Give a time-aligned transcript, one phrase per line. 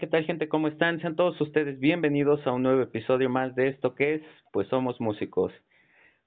[0.00, 0.48] ¿qué tal gente?
[0.48, 0.98] ¿Cómo están?
[1.02, 4.98] Sean todos ustedes bienvenidos a un nuevo episodio más de esto que es, pues somos
[4.98, 5.52] músicos.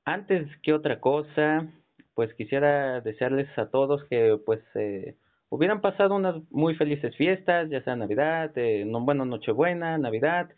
[0.05, 1.67] Antes que otra cosa,
[2.13, 5.15] pues quisiera desearles a todos que pues eh,
[5.49, 10.51] hubieran pasado unas muy felices fiestas, ya sea Navidad, eh, no, bueno, Nochebuena, Navidad,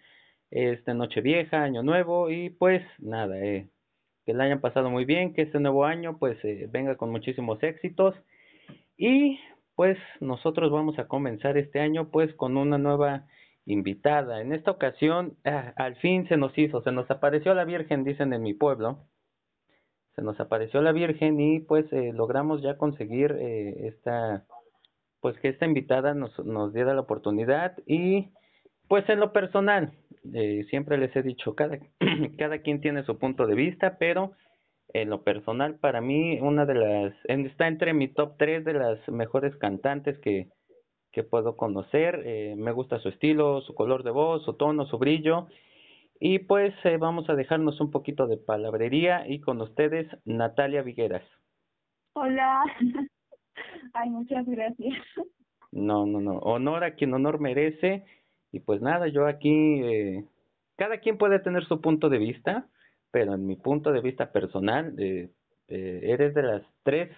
[0.51, 3.69] este Nochevieja, Año Nuevo y pues nada, eh,
[4.25, 7.63] que la hayan pasado muy bien, que este nuevo año pues eh, venga con muchísimos
[7.63, 8.13] éxitos
[8.97, 9.39] y
[9.75, 13.25] pues nosotros vamos a comenzar este año pues con una nueva
[13.65, 14.41] invitada.
[14.41, 18.33] En esta ocasión ah, al fin se nos hizo, se nos apareció la Virgen, dicen
[18.33, 18.99] en mi pueblo.
[20.15, 24.45] Se nos apareció la Virgen y pues eh, logramos ya conseguir eh, esta,
[25.19, 28.31] pues que esta invitada nos, nos diera la oportunidad y
[28.87, 29.93] pues en lo personal,
[30.33, 31.79] eh, siempre les he dicho, cada,
[32.37, 34.33] cada quien tiene su punto de vista, pero
[34.93, 39.09] en lo personal, para mí, una de las, está entre mi top 3 de las
[39.09, 40.49] mejores cantantes que,
[41.11, 42.21] que puedo conocer.
[42.25, 45.47] Eh, me gusta su estilo, su color de voz, su tono, su brillo.
[46.19, 51.23] Y pues eh, vamos a dejarnos un poquito de palabrería y con ustedes, Natalia Vigueras.
[52.13, 52.63] Hola.
[53.93, 54.93] Ay, muchas gracias.
[55.71, 56.37] No, no, no.
[56.39, 58.05] Honor a quien honor merece.
[58.51, 60.25] Y pues nada, yo aquí, eh,
[60.77, 62.69] cada quien puede tener su punto de vista
[63.15, 65.29] pero en mi punto de vista personal, eh,
[65.69, 67.09] eh, eres de las tres,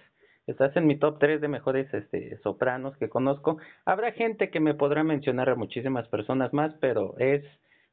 [0.46, 3.58] estás en mi top tres de mejores este, sopranos que conozco.
[3.84, 7.42] Habrá gente que me podrá mencionar a muchísimas personas más, pero es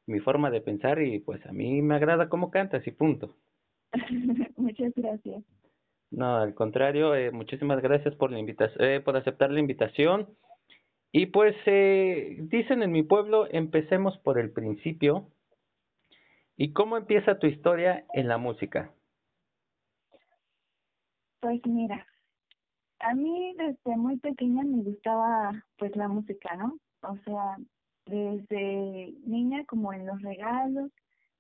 [0.06, 3.38] mi forma de pensar y pues a mí me agrada cómo cantas y punto.
[4.56, 5.44] Muchas gracias.
[6.12, 10.28] No, al contrario, eh, muchísimas gracias por la invitación, eh, por aceptar la invitación.
[11.12, 15.32] Y pues eh, dicen en mi pueblo, empecemos por el principio.
[16.58, 18.94] ¿Y cómo empieza tu historia en la música?
[21.42, 22.06] Pues mira,
[23.00, 26.78] a mí desde muy pequeña me gustaba pues la música, ¿no?
[27.02, 27.58] O sea,
[28.06, 30.92] desde niña como en los regalos,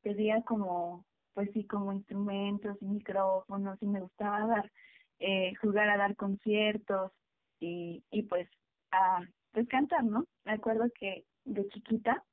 [0.01, 4.72] pedía como, pues sí, como instrumentos y micrófonos y me gustaba dar,
[5.19, 7.11] eh, jugar a dar conciertos
[7.59, 8.50] y, y pues
[8.91, 9.22] a
[9.53, 10.25] pues cantar, ¿no?
[10.44, 12.23] Me acuerdo que de chiquita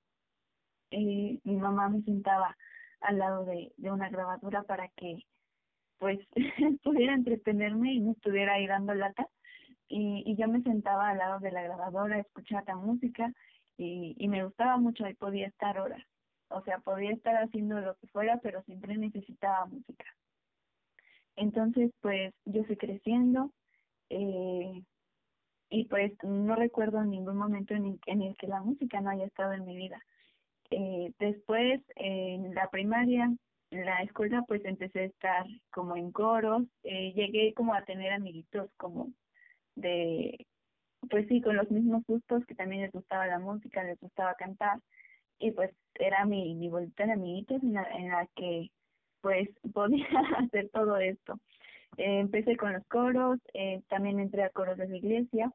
[0.91, 2.57] eh, mi mamá me sentaba
[3.03, 5.19] al lado de, de una grabadora para que
[5.99, 6.19] pues
[6.83, 9.29] pudiera entretenerme y no estuviera ahí dando lata.
[9.89, 13.33] Y, y yo me sentaba al lado de la grabadora a escuchar la música
[13.77, 16.03] y, y me gustaba mucho y podía estar horas.
[16.49, 20.05] O sea, podía estar haciendo lo que fuera, pero siempre necesitaba música.
[21.37, 23.53] Entonces, pues yo fui creciendo
[24.11, 24.83] eh,
[25.71, 29.53] y pues no recuerdo ningún momento en en el que la música no haya estado
[29.53, 30.01] en mi vida.
[30.73, 33.31] Eh, después, en la primaria,
[33.71, 36.63] en la escuela, pues empecé a estar como en coros.
[36.83, 39.13] Eh, llegué como a tener amiguitos como
[39.77, 40.47] de,
[41.11, 44.81] pues sí, con los mismos gustos, que también les gustaba la música, les gustaba cantar.
[45.39, 48.71] Y pues era mi, mi bolita de amiguitos en la, en la que
[49.21, 50.07] pues podía
[50.39, 51.35] hacer todo esto.
[51.99, 55.53] Eh, empecé con los coros, eh, también entré a coros de la iglesia.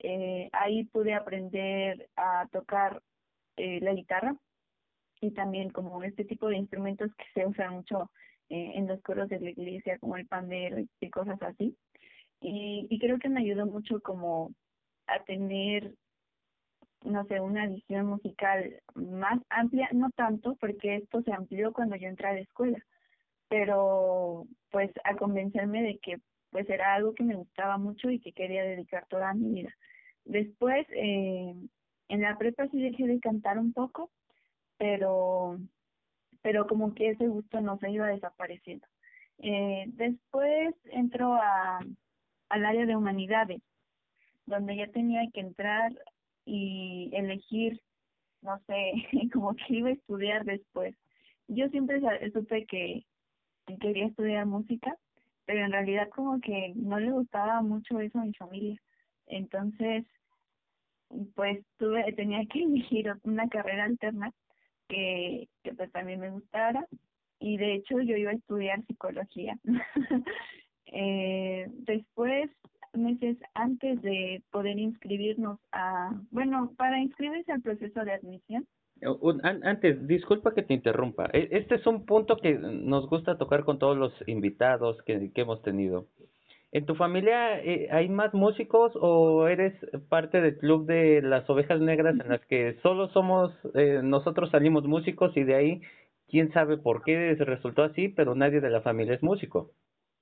[0.00, 3.02] Eh, ahí pude aprender a tocar
[3.56, 4.36] eh, la guitarra
[5.20, 8.10] y también como este tipo de instrumentos que se usan mucho
[8.48, 11.76] eh, en los coros de la iglesia, como el pandero y, cosas así.
[12.40, 14.52] Y, y creo que me ayudó mucho como
[15.06, 15.94] a tener,
[17.04, 22.08] no sé, una visión musical más amplia, no tanto, porque esto se amplió cuando yo
[22.08, 22.78] entré a la escuela,
[23.48, 26.16] pero pues a convencerme de que
[26.50, 29.74] pues era algo que me gustaba mucho y que quería dedicar toda mi vida.
[30.24, 31.54] Después, eh,
[32.12, 34.10] en la prepa sí dejé de cantar un poco,
[34.76, 35.58] pero
[36.42, 38.86] pero como que ese gusto no se iba desapareciendo.
[39.38, 41.80] Eh, después entró a,
[42.50, 43.62] al área de humanidades,
[44.44, 45.92] donde ya tenía que entrar
[46.44, 47.80] y elegir,
[48.42, 48.92] no sé,
[49.32, 50.94] como que iba a estudiar después.
[51.48, 52.02] Yo siempre
[52.34, 53.06] supe que
[53.80, 54.94] quería estudiar música,
[55.46, 58.78] pero en realidad como que no le gustaba mucho eso a mi familia.
[59.28, 60.04] Entonces,
[61.34, 64.32] pues tuve, tenía que elegir una carrera alterna
[64.88, 66.86] que, que pues también me gustara
[67.42, 69.58] y de hecho yo iba a estudiar psicología.
[70.86, 72.50] eh, después,
[72.92, 78.66] meses antes de poder inscribirnos a, bueno, para inscribirse al proceso de admisión.
[79.42, 81.28] Antes, disculpa que te interrumpa.
[81.32, 85.40] E, este es un punto que nos gusta tocar con todos los invitados que, que
[85.40, 86.06] hemos tenido.
[86.72, 89.74] ¿En tu familia eh, hay más músicos o eres
[90.08, 94.84] parte del club de las ovejas negras en las que solo somos, eh, nosotros salimos
[94.84, 95.82] músicos y de ahí,
[96.28, 99.72] quién sabe por qué resultó así, pero nadie de la familia es músico?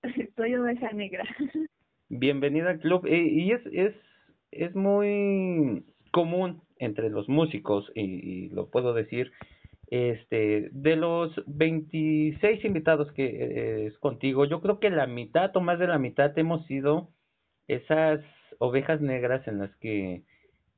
[0.36, 1.24] Soy oveja negra.
[2.08, 3.06] Bienvenida al club.
[3.06, 3.94] Eh, y es, es,
[4.50, 9.30] es muy común entre los músicos, y, lo puedo decir,
[9.90, 15.60] este, de los 26 invitados que eh, es contigo, yo creo que la mitad o
[15.60, 17.08] más de la mitad hemos sido
[17.66, 18.20] esas
[18.58, 20.22] ovejas negras en las que,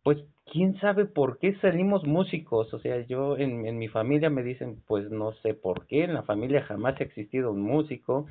[0.03, 0.19] pues,
[0.51, 2.73] quién sabe por qué salimos músicos.
[2.73, 6.15] O sea, yo en, en mi familia me dicen, pues no sé por qué, en
[6.15, 8.27] la familia jamás ha existido un músico.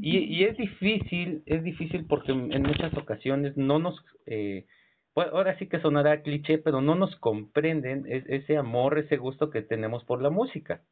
[0.00, 3.96] Y, y es difícil, es difícil porque en muchas ocasiones no nos,
[4.26, 4.66] eh,
[5.14, 9.62] pues ahora sí que sonará cliché, pero no nos comprenden ese amor, ese gusto que
[9.62, 10.82] tenemos por la música.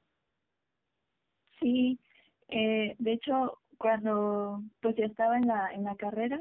[1.61, 1.99] Sí,
[2.49, 6.41] eh, de hecho, cuando pues ya estaba en la, en la carrera,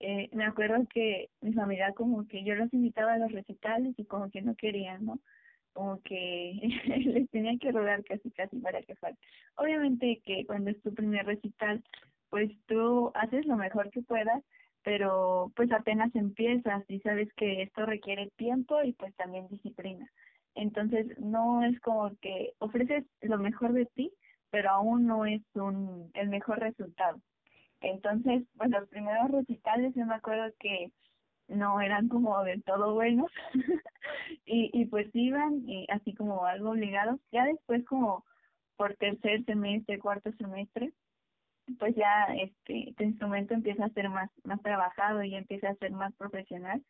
[0.00, 4.04] eh, me acuerdo que mi familia como que yo los invitaba a los recitales y
[4.04, 5.20] como que no querían, ¿no?
[5.72, 6.60] Como que
[7.06, 9.16] les tenía que rogar casi casi para que fuera.
[9.56, 11.82] Obviamente que cuando es tu primer recital,
[12.30, 14.42] pues tú haces lo mejor que puedas,
[14.86, 20.08] pero pues apenas empiezas y sabes que esto requiere tiempo y pues también disciplina.
[20.54, 24.12] Entonces no es como que ofreces lo mejor de ti,
[24.48, 27.20] pero aún no es un el mejor resultado.
[27.80, 30.92] Entonces, pues los primeros recitales yo me acuerdo que
[31.48, 33.32] no eran como del todo buenos
[34.46, 37.18] y, y pues iban y así como algo obligados.
[37.32, 38.24] Ya después como
[38.76, 40.92] por tercer semestre, cuarto semestre,
[41.78, 45.90] pues ya este tu instrumento empieza a ser más más trabajado y empieza a ser
[45.92, 46.82] más profesional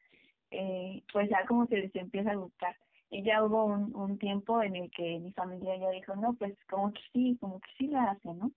[0.51, 2.77] eh, pues ya como que les empieza a gustar.
[3.11, 6.57] Y ya hubo un, un tiempo en el que mi familia ya dijo no pues
[6.69, 8.51] como que sí como que sí la hace no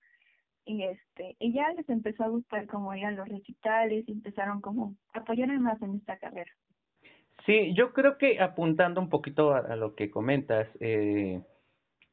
[0.65, 4.59] y este y ya les empezó a gustar como ir a los recitales y empezaron
[4.59, 6.51] como a apoyarme más en esta carrera.
[7.45, 11.41] Sí yo creo que apuntando un poquito a, a lo que comentas eh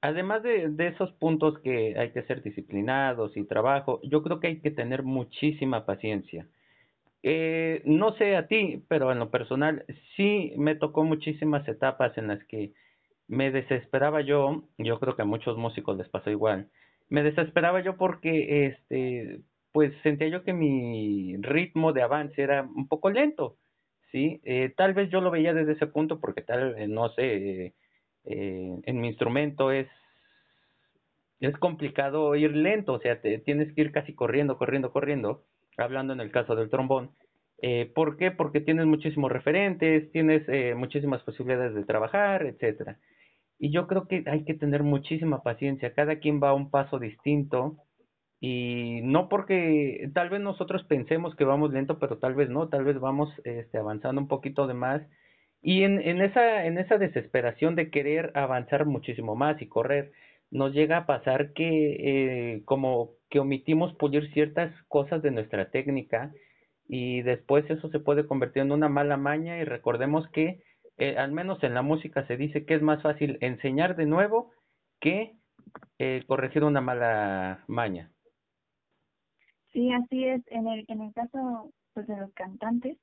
[0.07, 4.61] además de, esos puntos que hay que ser disciplinados y trabajo, yo creo que hay
[4.61, 6.47] que tener muchísima paciencia.
[7.23, 9.85] Eh, no sé a ti, pero en lo personal
[10.17, 12.73] sí me tocó muchísimas etapas en las que
[13.29, 16.69] me desesperaba yo, yo creo que a muchos músicos les pasó igual,
[17.09, 19.41] me desesperaba yo porque este
[19.73, 23.59] pues sentía yo que mi ritmo de avance era un poco lento,
[24.11, 24.41] ¿sí?
[24.45, 27.75] Eh, tal vez yo lo veía desde ese punto porque tal, eh, no sé,
[28.27, 29.89] eh, en mi instrumento es
[31.41, 35.45] es complicado ir lento, o sea, te, tienes que ir casi corriendo, corriendo, corriendo,
[35.77, 37.11] hablando en el caso del trombón.
[37.63, 38.31] Eh, ¿Por qué?
[38.31, 42.99] Porque tienes muchísimos referentes, tienes eh, muchísimas posibilidades de trabajar, etcétera.
[43.59, 46.99] Y yo creo que hay que tener muchísima paciencia, cada quien va a un paso
[46.99, 47.77] distinto
[48.41, 52.85] y no porque tal vez nosotros pensemos que vamos lento, pero tal vez no, tal
[52.85, 55.03] vez vamos este, avanzando un poquito de más
[55.67, 60.13] y en, en, esa, en esa desesperación de querer avanzar muchísimo más y correr,
[60.53, 61.97] nos llega a pasar que
[62.55, 66.33] eh, como que omitimos pulir ciertas cosas de nuestra técnica
[66.87, 70.63] y después eso se puede convertir en una mala maña y recordemos que
[70.99, 74.53] eh, al menos en la música se dice que es más fácil enseñar de nuevo
[75.01, 75.35] que
[75.99, 78.13] eh, corregir una mala maña.
[79.73, 80.43] Sí, así es.
[80.47, 82.97] En el, en el caso pues, de los cantantes,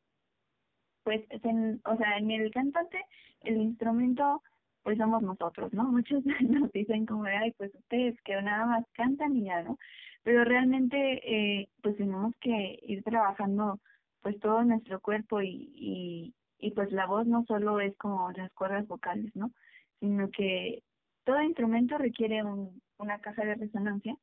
[1.04, 3.06] pues, en, o sea, en el cantante,
[3.42, 4.42] el instrumento,
[4.84, 5.84] pues somos nosotros, ¿no?
[5.92, 9.78] Muchos nos dicen como, ay, pues ustedes que nada más cantan y ya, ¿no?
[10.24, 13.80] Pero realmente, eh, pues tenemos que ir trabajando,
[14.22, 18.52] pues todo nuestro cuerpo y, y, y pues la voz no solo es como las
[18.54, 19.52] cuerdas vocales, ¿no?
[20.00, 20.84] Sino que
[21.26, 24.16] todo instrumento requiere un, una caja de resonancia.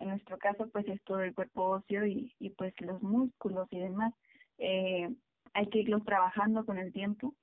[0.00, 3.78] En nuestro caso, pues es todo el cuerpo óseo y, y pues los músculos y
[3.78, 4.12] demás.
[4.58, 5.08] Eh,
[5.54, 7.34] hay que irlos trabajando con el tiempo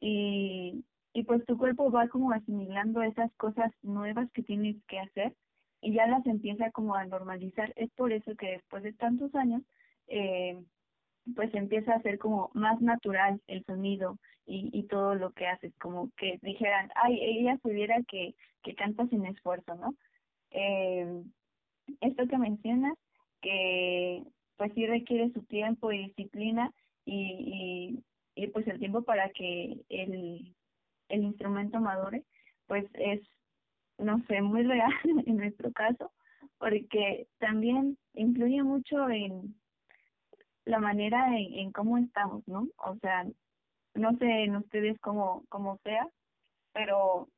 [0.00, 5.34] y, y pues tu cuerpo va como asimilando esas cosas nuevas que tienes que hacer
[5.80, 7.72] y ya las empieza como a normalizar.
[7.76, 9.62] Es por eso que después de tantos años,
[10.08, 10.62] eh,
[11.34, 15.72] pues empieza a ser como más natural el sonido y, y todo lo que haces,
[15.78, 19.94] como que dijeran, ay, ella pudiera que, que canta sin esfuerzo, ¿no?
[20.50, 21.22] Eh,
[22.00, 22.94] esto que mencionas,
[23.40, 24.22] que
[24.56, 26.72] pues sí requiere su tiempo y disciplina,
[27.04, 28.02] y,
[28.34, 30.54] y, pues el tiempo para que el,
[31.08, 32.24] el instrumento madure,
[32.66, 33.20] pues es,
[33.98, 34.92] no sé, muy real
[35.26, 36.12] en nuestro caso,
[36.58, 39.54] porque también influye mucho en
[40.64, 42.68] la manera en, en cómo estamos, ¿no?
[42.78, 43.26] O sea,
[43.94, 46.08] no sé en ustedes cómo, cómo sea,
[46.72, 47.28] pero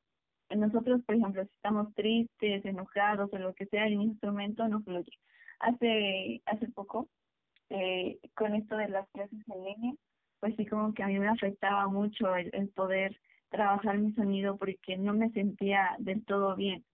[0.51, 5.13] nosotros, por ejemplo, si estamos tristes, enojados o lo que sea, el instrumento no fluye.
[5.61, 7.09] Hace, hace poco
[7.73, 9.95] eh, con esto de las clases en línea,
[10.41, 13.19] pues sí como que a mí me afectaba mucho el, poder
[13.51, 16.85] trabajar mi sonido porque no me sentía del todo bien,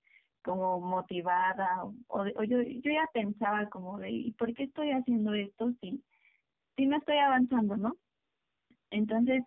[0.43, 5.35] como motivada, o, o yo, yo ya pensaba como de, ¿y por qué estoy haciendo
[5.35, 6.03] esto si,
[6.77, 7.97] si no estoy avanzando, no?
[8.91, 9.43] Entonces,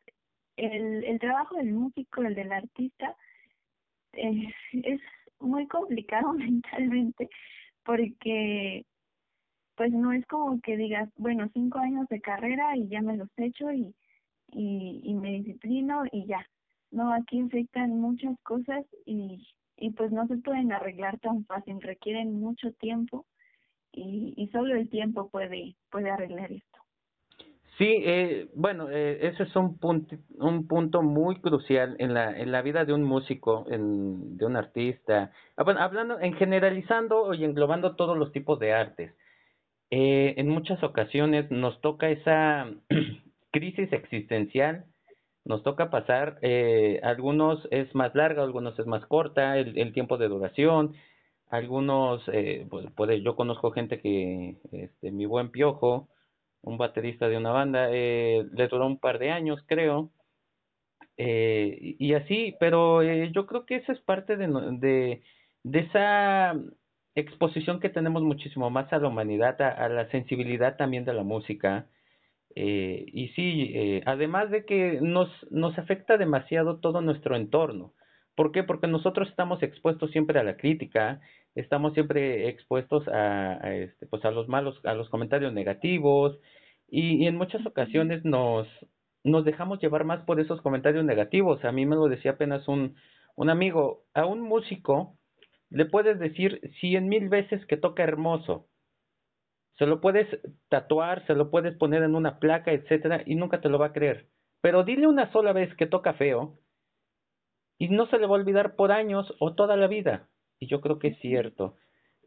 [0.57, 3.15] el, el trabajo del músico, el del artista,
[4.13, 5.01] eh, es
[5.39, 7.29] muy complicado mentalmente
[7.83, 8.85] porque
[9.81, 13.29] pues no es como que digas, bueno, cinco años de carrera y ya me los
[13.35, 13.95] hecho y,
[14.51, 16.45] y, y me disciplino y ya.
[16.91, 19.43] No, aquí afectan muchas cosas y,
[19.77, 23.25] y pues no se pueden arreglar tan fácil, requieren mucho tiempo
[23.91, 26.79] y, y solo el tiempo puede, puede arreglar esto.
[27.79, 32.51] Sí, eh, bueno, eh, ese es un punto, un punto muy crucial en la, en
[32.51, 35.31] la vida de un músico, en, de un artista.
[35.57, 39.15] Ah, bueno, hablando, en generalizando y englobando todos los tipos de artes.
[39.91, 42.71] Eh, en muchas ocasiones nos toca esa
[43.51, 44.85] crisis existencial,
[45.43, 50.17] nos toca pasar, eh, algunos es más larga, algunos es más corta, el, el tiempo
[50.17, 50.95] de duración,
[51.49, 56.07] algunos, eh, pues, yo conozco gente que, este, mi buen piojo,
[56.61, 60.11] un baterista de una banda, eh, le duró un par de años, creo,
[61.17, 64.47] eh, y así, pero eh, yo creo que eso es parte de,
[64.79, 65.21] de,
[65.63, 66.55] de esa
[67.15, 71.87] exposición que tenemos muchísimo más a la humanidad, a, la sensibilidad también de la música,
[72.55, 77.93] eh, y sí, eh, además de que nos, nos afecta demasiado todo nuestro entorno.
[78.35, 78.63] ¿Por qué?
[78.63, 81.21] Porque nosotros estamos expuestos siempre a la crítica,
[81.55, 86.39] estamos siempre expuestos a, a, este, pues a los malos, a los comentarios negativos
[86.89, 88.67] y, y en muchas ocasiones nos,
[89.23, 91.63] nos dejamos llevar más por esos comentarios negativos.
[91.65, 92.95] A mí me lo decía apenas un,
[93.35, 95.17] un amigo, a un músico
[95.71, 98.67] le puedes decir cien mil veces que toca hermoso,
[99.77, 100.27] se lo puedes
[100.69, 103.93] tatuar, se lo puedes poner en una placa, etcétera, y nunca te lo va a
[103.93, 104.27] creer.
[104.61, 106.59] Pero dile una sola vez que toca feo
[107.79, 110.29] y no se le va a olvidar por años o toda la vida.
[110.59, 111.77] Y yo creo que es cierto.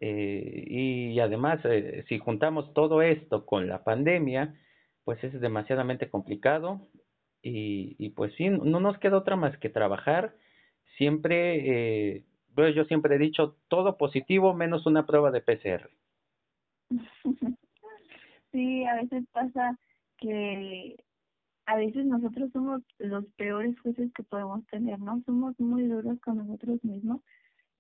[0.01, 4.59] Eh, y además, eh, si juntamos todo esto con la pandemia,
[5.05, 6.89] pues es demasiadamente complicado.
[7.41, 10.35] Y, y pues sí, no nos queda otra más que trabajar.
[10.97, 12.25] Siempre, eh,
[12.57, 15.91] yo siempre he dicho, todo positivo menos una prueba de PCR.
[18.53, 19.77] Sí, a veces pasa
[20.17, 20.95] que
[21.67, 25.21] a veces nosotros somos los peores jueces que podemos tener, ¿no?
[25.27, 27.21] Somos muy duros con nosotros mismos,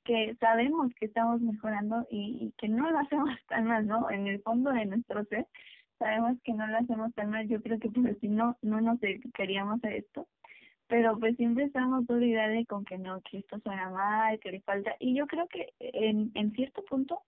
[0.02, 4.10] que sabemos que estamos mejorando y, y que no lo hacemos tan mal, ¿no?
[4.10, 5.46] En el fondo de nuestro ser
[5.98, 9.00] sabemos que no lo hacemos tan mal, yo creo que por si no, no nos
[9.00, 10.28] dedicaríamos a esto,
[10.86, 14.94] pero pues siempre estamos de con que no, que esto suena mal, que le falta,
[14.98, 17.22] y yo creo que en, en cierto punto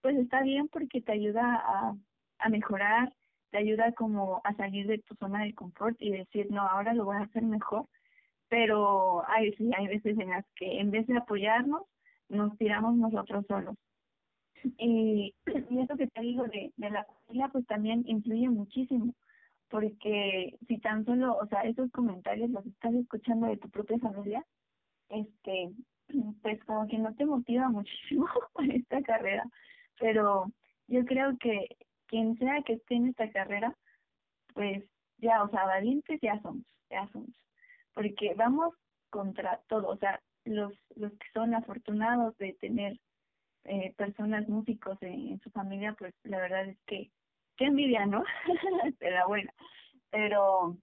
[0.00, 1.96] pues está bien porque te ayuda a,
[2.38, 3.12] a mejorar,
[3.50, 7.04] te ayuda como a salir de tu zona de confort y decir, no, ahora lo
[7.04, 7.86] voy a hacer mejor.
[8.48, 11.82] Pero hay, sí, hay veces en las que en vez de apoyarnos,
[12.28, 13.76] nos tiramos nosotros solos.
[14.78, 15.34] Y,
[15.70, 19.14] y eso que te digo de, de la familia, pues también influye muchísimo,
[19.72, 24.44] porque si tan solo, o sea, esos comentarios los estás escuchando de tu propia familia,
[25.08, 25.72] este,
[26.42, 28.28] pues como que no te motiva muchísimo
[28.60, 29.44] en esta carrera
[30.02, 30.46] pero
[30.88, 31.68] yo creo que
[32.06, 33.76] quien sea que esté en esta carrera,
[34.52, 34.84] pues
[35.18, 37.30] ya, o sea, valientes ya somos, ya somos,
[37.94, 38.74] porque vamos
[39.10, 42.98] contra todo, o sea, los, los que son afortunados de tener
[43.64, 47.12] eh, personas músicos en, en, su familia, pues la verdad es que,
[47.56, 48.24] qué envidia, ¿no?
[48.98, 49.50] pero bueno,
[50.10, 50.76] pero,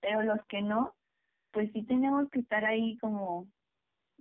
[0.00, 0.94] pero los que no,
[1.52, 3.46] pues sí tenemos que estar ahí como,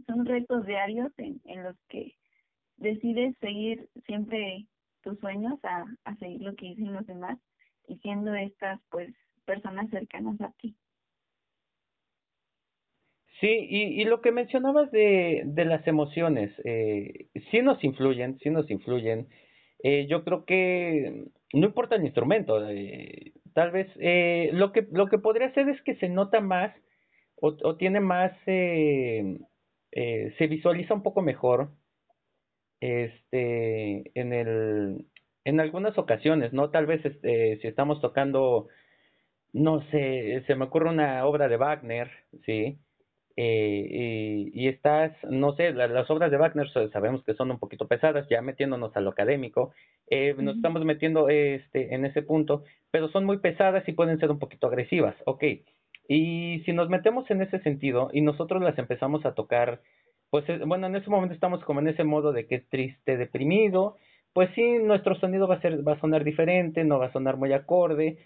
[0.06, 2.16] son retos diarios en, los que
[2.78, 4.66] decides seguir siempre
[5.02, 7.38] tus sueños a, seguir lo que dicen los demás
[7.88, 9.14] y siendo estas pues
[9.46, 10.76] personas cercanas a ti.
[13.40, 18.50] Sí, y, y lo que mencionabas de, de las emociones, eh, sí nos influyen, sí
[18.50, 19.30] nos influyen.
[19.84, 25.08] Eh, yo creo que no importa el instrumento, eh, tal vez eh, lo que lo
[25.08, 26.76] que podría ser es que se nota más
[27.38, 29.40] o, o tiene más, eh,
[29.92, 31.72] eh, se visualiza un poco mejor
[32.80, 35.08] este, en el,
[35.46, 36.70] en algunas ocasiones, ¿no?
[36.72, 38.68] Tal vez este, si estamos tocando,
[39.54, 42.12] no sé, se me ocurre una obra de Wagner,
[42.46, 42.80] ¿sí?
[43.41, 47.58] Eh, y, y estás, no sé, la, las obras de Wagner sabemos que son un
[47.58, 49.72] poquito pesadas, ya metiéndonos a lo académico,
[50.10, 54.29] eh, nos estamos metiendo este, en ese punto, pero son muy pesadas y pueden ser
[54.29, 55.43] un poquito agresivas, ok.
[56.10, 59.79] Y si nos metemos en ese sentido y nosotros las empezamos a tocar
[60.31, 63.15] pues eh, bueno, en ese momento estamos como en ese modo de que es triste,
[63.15, 63.96] deprimido,
[64.34, 67.38] pues sí, nuestro sonido va a ser, va a sonar diferente, no va a sonar
[67.38, 68.17] muy acorde,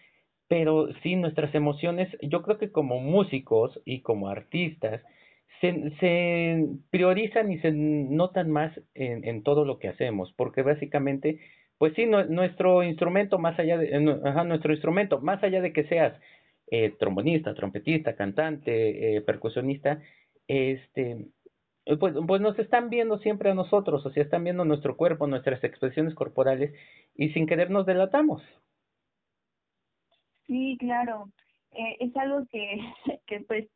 [0.54, 5.02] pero sí nuestras emociones, yo creo que como músicos y como artistas,
[5.60, 11.40] se, priorizan y se notan más en, todo lo que hacemos, porque básicamente,
[11.80, 16.14] pues sí, nuestro instrumento, más allá de, ajá, nuestro instrumento, más allá de que seas
[16.70, 20.04] eh, trombonista, trompetista, cantante, eh, percusionista,
[20.48, 21.30] este,
[22.00, 25.64] pues, pues nos están viendo siempre a nosotros, o sea, están viendo nuestro cuerpo, nuestras
[25.64, 26.72] expresiones corporales
[27.16, 28.44] y sin querer nos delatamos.
[30.48, 31.30] Sí, claro.
[31.72, 32.78] Eh, es algo que,
[33.28, 33.68] que pues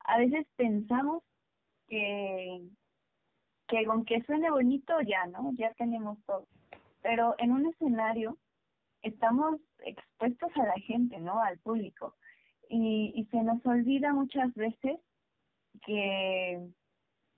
[0.00, 1.22] a veces pensamos
[1.88, 2.62] que,
[3.68, 5.52] que que suene bonito ya, ¿no?
[5.54, 6.46] Ya tenemos todo.
[7.02, 8.38] Pero en un escenario
[9.02, 11.40] estamos expuestos a la gente, ¿no?
[11.40, 12.14] Al público.
[12.68, 14.98] Y, y se nos olvida muchas veces
[15.84, 16.68] que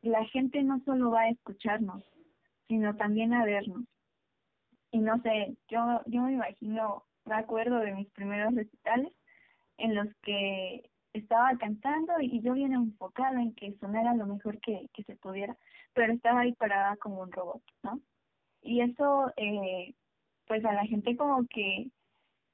[0.02, 2.02] la gente no solo va a escucharnos,
[2.68, 3.85] sino también a vernos.
[4.90, 9.12] Y no sé, yo, yo me imagino, me acuerdo de mis primeros recitales
[9.78, 14.88] en los que estaba cantando y yo bien enfocada en que sonara lo mejor que,
[15.06, 15.56] se pudiera,
[15.94, 18.00] pero estaba ahí parada como un robot, ¿no?
[18.62, 19.94] Y eso, eh,
[20.47, 21.90] pues a la gente como que,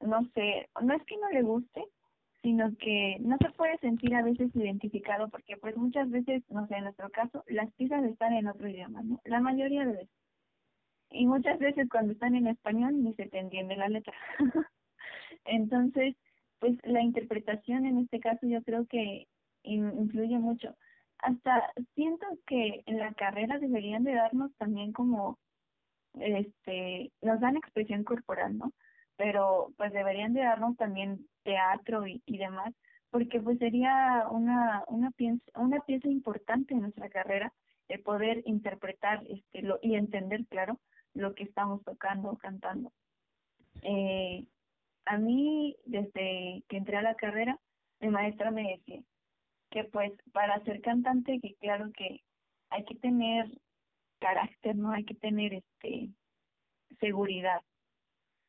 [0.01, 1.85] no sé, no es que no le guste,
[2.43, 6.77] sino que no se puede sentir a veces identificado porque pues muchas veces, no sé,
[6.77, 9.21] en nuestro caso, las piezas están en otro idioma, ¿no?
[9.25, 10.24] La mayoría de veces.
[11.15, 14.15] Y muchas veces cuando están en español ni se te entiende la letra.
[15.45, 16.17] Entonces,
[16.59, 19.29] pues la interpretación en este caso yo creo que
[19.63, 20.75] influye mucho.
[21.19, 25.39] Hasta siento que en la carrera deberían de darnos también como,
[26.15, 28.73] este, nos dan expresión corporal, ¿no?
[29.17, 32.75] Pero pues deberían de darnos también teatro y, y demás,
[33.11, 37.53] porque pues sería una, una, pieza, una pieza importante en nuestra carrera
[37.89, 40.81] el poder interpretar este lo, y entender, claro,
[41.15, 42.93] lo que estamos tocando o cantando.
[43.83, 44.47] Eh,
[45.07, 47.59] a mí, desde que entré a la carrera,
[48.01, 49.03] mi maestra me decía
[49.71, 52.23] que pues para ser cantante, que claro que
[52.71, 53.51] hay que tener
[54.21, 54.93] carácter, ¿no?
[54.93, 56.11] Hay que tener este
[57.01, 57.61] seguridad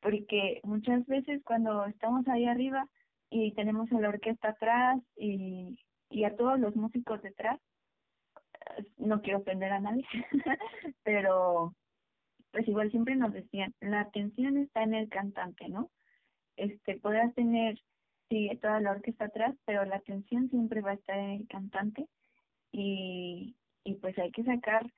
[0.05, 2.87] porque muchas veces cuando estamos ahí arriba
[3.31, 5.79] y tenemos a la orquesta atrás y,
[6.11, 7.59] y a todos los músicos detrás,
[8.98, 10.05] no quiero ofender a nadie,
[11.03, 11.74] pero
[12.55, 15.91] pues igual siempre nos decían, la atención está en el cantante, ¿no?
[16.55, 17.77] Este, podrás tener,
[18.29, 22.07] sí, toda la orquesta atrás, pero la atención siempre va a estar en el cantante
[22.72, 24.89] y, y pues hay que sacar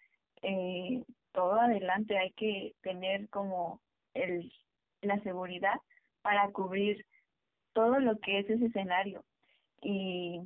[0.43, 3.81] eh, todo adelante, hay que tener como
[4.13, 4.53] el
[5.01, 5.81] la seguridad
[6.21, 7.07] para cubrir
[7.73, 9.25] todo lo que es ese escenario.
[9.81, 10.41] Y,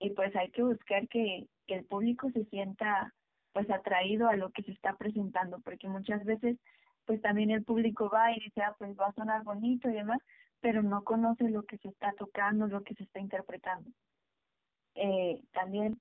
[0.00, 3.14] y pues hay que buscar que, que el público se sienta
[3.54, 6.58] pues atraído a lo que se está presentando, porque muchas veces
[7.06, 10.18] pues también el público va y dice, ah, pues va a sonar bonito y demás,
[10.60, 13.90] pero no conoce lo que se está tocando, lo que se está interpretando.
[14.94, 16.00] Eh, también,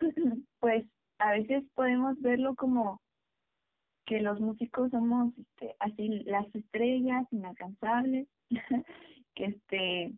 [0.58, 0.84] pues
[1.18, 3.00] a veces podemos verlo como
[4.06, 8.26] que los músicos somos este, así las estrellas inalcanzables,
[9.34, 10.12] que este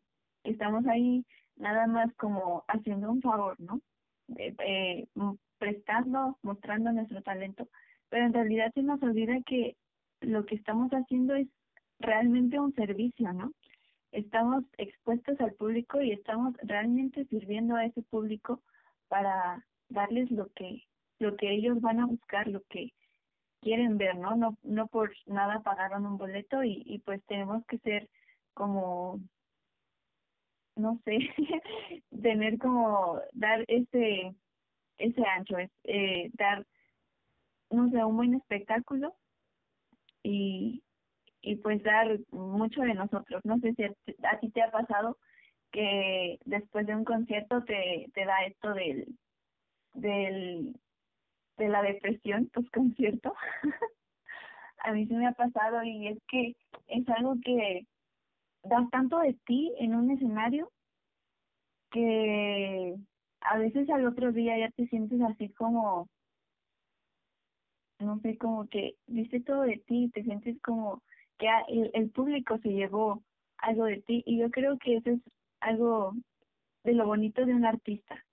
[0.45, 3.81] estamos ahí nada más como haciendo un favor, ¿no?
[4.37, 5.07] Eh,
[5.63, 7.69] prestando, mostrando nuestro talento,
[8.09, 9.77] pero en realidad se nos olvida que
[10.21, 11.47] lo que estamos haciendo es
[12.01, 13.53] realmente un servicio, ¿no?
[14.11, 18.61] Estamos expuestos al público y estamos realmente sirviendo a ese público
[19.07, 20.83] para darles lo que
[21.21, 22.93] lo que ellos van a buscar, lo que
[23.61, 24.35] quieren ver, ¿no?
[24.35, 28.09] No, no por nada pagaron un boleto y, y pues tenemos que ser
[28.53, 29.21] como,
[30.75, 31.19] no sé,
[32.21, 34.35] tener como, dar ese,
[35.03, 36.67] ese ancho, es, eh, dar,
[37.71, 39.15] no sé, un buen espectáculo
[40.23, 40.83] y,
[41.41, 43.43] y pues dar mucho de nosotros.
[43.45, 45.19] No sé si a, ti te ha pasado
[45.71, 49.19] que después de un concierto te, te da esto del,
[49.95, 50.75] del
[51.57, 53.35] de la depresión post concierto.
[54.79, 56.57] a mí se me ha pasado y es que
[56.89, 57.87] es algo que
[58.65, 60.71] da tanto de ti en un escenario
[61.91, 62.97] que
[63.45, 66.09] a veces al otro día ya te sientes así como
[67.99, 71.03] no sé como que dice todo de ti te sientes como
[71.39, 73.23] que el, el público se llevó
[73.59, 75.21] algo de ti y yo creo que eso es
[75.61, 76.15] algo
[76.85, 78.25] de lo bonito de un artista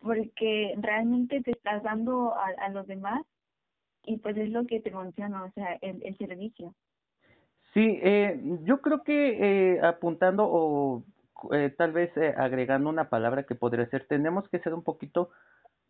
[0.00, 3.22] porque realmente te estás dando a, a los demás
[4.04, 6.74] y pues es lo que te funciona, o sea, el, el servicio.
[7.74, 11.02] Sí, eh, yo creo que eh, apuntando o
[11.52, 15.30] eh, tal vez eh, agregando una palabra que podría ser, tenemos que ser un poquito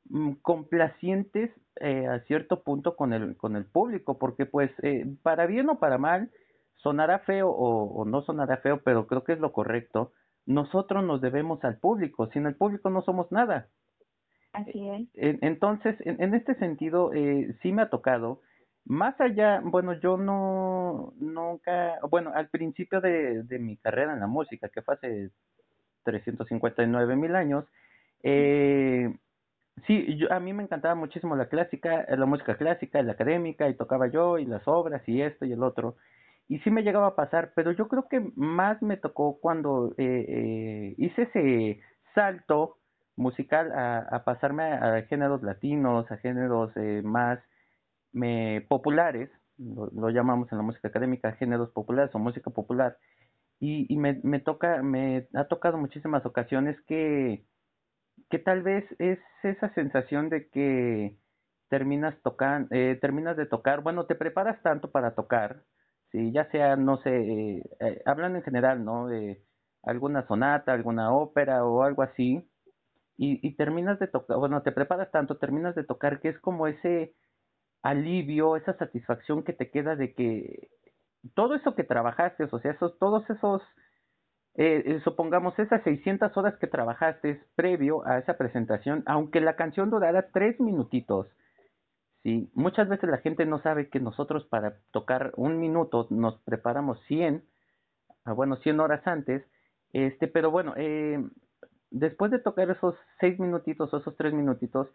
[0.09, 5.47] mm, complacientes eh, a cierto punto con el, con el público, porque pues eh, para
[5.47, 6.31] bien o para mal,
[6.77, 10.13] sonará feo o, o no sonará feo, pero creo que es lo correcto,
[10.47, 13.69] nosotros nos debemos al público, sin el público no somos nada.
[14.57, 15.09] Así es.
[15.43, 18.41] Entonces, en, este sentido, eh, sí me ha tocado
[18.87, 24.29] Más allá, bueno, yo no, nunca, bueno, al principio de, de mi carrera en la
[24.29, 25.31] música, que fue hace
[26.05, 27.65] 359 mil años,
[28.23, 29.13] eh,
[29.87, 33.75] sí, yo, a mí me encantaba muchísimo la clásica, la música clásica, la académica, y
[33.75, 35.97] tocaba yo, y las obras, y esto y el otro,
[36.49, 40.27] y sí me llegaba a pasar, pero yo creo que más me tocó cuando eh,
[40.29, 41.81] eh, hice ese
[42.15, 42.79] salto
[43.17, 47.41] musical a, a pasarme a, géneros latinos, a géneros eh, más
[48.17, 52.99] me, populares, lo, llamamos en la música académica géneros populares o música popular,
[53.61, 57.45] y, y me, me toca, me ha tocado muchísimas ocasiones que,
[58.31, 61.17] que tal vez es esa sensación de que
[61.69, 62.15] terminas
[62.71, 65.63] eh, terminas de tocar, bueno, te preparas tanto para tocar,
[66.11, 69.09] si ya sea, no sé, eh, eh, hablan en general, ¿no?
[69.83, 72.49] Alguna sonata, alguna ópera o algo así,
[73.19, 77.15] y terminas de tocar, bueno, te preparas tanto, terminas de tocar que es como ese
[77.83, 80.69] alivio, esa satisfacción que te queda de que
[81.35, 83.63] todo eso que trabajaste, o sea, todos esos,
[84.55, 89.91] eh, eh supongamos esas 600 horas que trabajaste previo a esa presentación, aunque la canción
[89.91, 91.27] durara tres minutitos,
[92.23, 92.51] ¿sí?
[92.55, 97.45] muchas veces la gente no sabe que nosotros para tocar un minuto nos preparamos 100,
[98.25, 99.45] ah, bueno, 100 horas antes,
[99.93, 101.25] este, pero bueno, eh,
[101.91, 104.89] después de tocar esos seis minutitos o esos tres minutitos,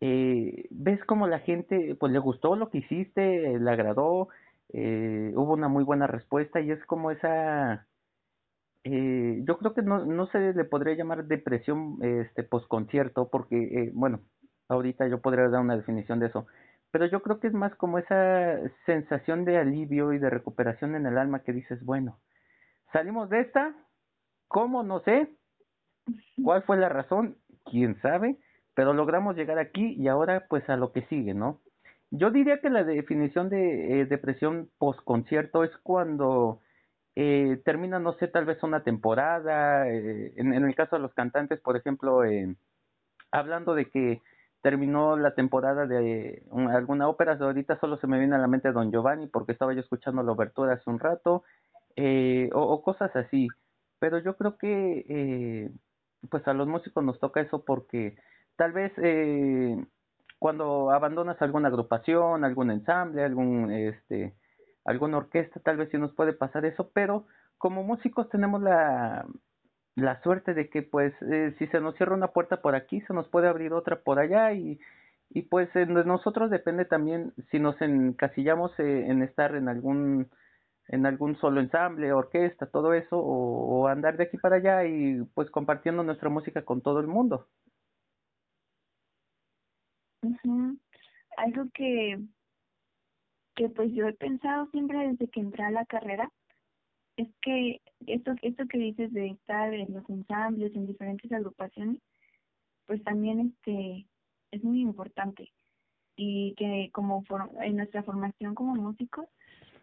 [0.00, 4.28] eh, ves como la gente, pues le gustó lo que hiciste, le agradó,
[4.72, 7.86] eh, hubo una muy buena respuesta y es como esa,
[8.84, 13.90] eh, yo creo que no, no se le podría llamar depresión este concierto porque, eh,
[13.94, 14.20] bueno,
[14.68, 16.46] ahorita yo podría dar una definición de eso,
[16.90, 21.06] pero yo creo que es más como esa sensación de alivio y de recuperación en
[21.06, 22.18] el alma que dices, bueno,
[22.92, 23.74] salimos de esta,
[24.48, 24.82] ¿cómo?
[24.82, 25.28] No sé,
[26.42, 27.36] ¿cuál fue la razón?
[27.64, 28.38] ¿Quién sabe?
[28.78, 31.60] Pero logramos llegar aquí y ahora pues a lo que sigue, ¿no?
[32.12, 36.60] Yo diría que la definición de eh, depresión post-concierto es cuando
[37.16, 41.60] eh, termina, no sé, tal vez una temporada, eh, en, el caso de los cantantes,
[41.60, 42.54] por ejemplo, eh,
[43.32, 44.22] hablando de que
[44.62, 48.70] terminó la temporada de una, alguna ópera, ahorita solo se me viene a la mente
[48.70, 51.42] Don Giovanni porque estaba yo escuchando la obertura hace un rato,
[52.52, 53.48] o, cosas así,
[53.98, 55.68] pero yo creo que
[56.30, 58.16] pues a los músicos nos toca eso porque
[58.58, 59.76] tal vez eh,
[60.38, 64.34] cuando abandonas alguna agrupación, algún ensamble, algún este
[64.84, 67.26] alguna orquesta, tal vez sí nos puede pasar eso, pero
[67.58, 69.26] como músicos tenemos la,
[69.96, 73.14] la suerte de que pues eh, si se nos cierra una puerta por aquí, se
[73.14, 74.80] nos puede abrir otra por allá y,
[75.30, 80.28] y pues de nosotros depende también si nos encasillamos eh, en estar en algún
[80.88, 85.22] en algún solo ensamble, orquesta, todo eso, o, o andar de aquí para allá y
[85.34, 87.46] pues compartiendo nuestra música con todo el mundo.
[90.44, 90.78] Mhm
[91.36, 92.18] Algo que,
[93.54, 96.30] que pues yo he pensado siempre desde que entré a la carrera
[97.16, 102.00] es que esto, esto que dices de estar en los ensambles, en diferentes agrupaciones,
[102.86, 104.06] pues también este
[104.52, 105.52] es muy importante.
[106.16, 109.26] Y que como for, en nuestra formación como músicos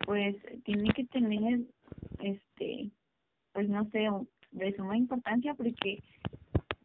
[0.06, 1.62] pues tiene que tener
[2.20, 2.92] este
[3.54, 4.08] pues no sé
[4.52, 6.04] de suma importancia porque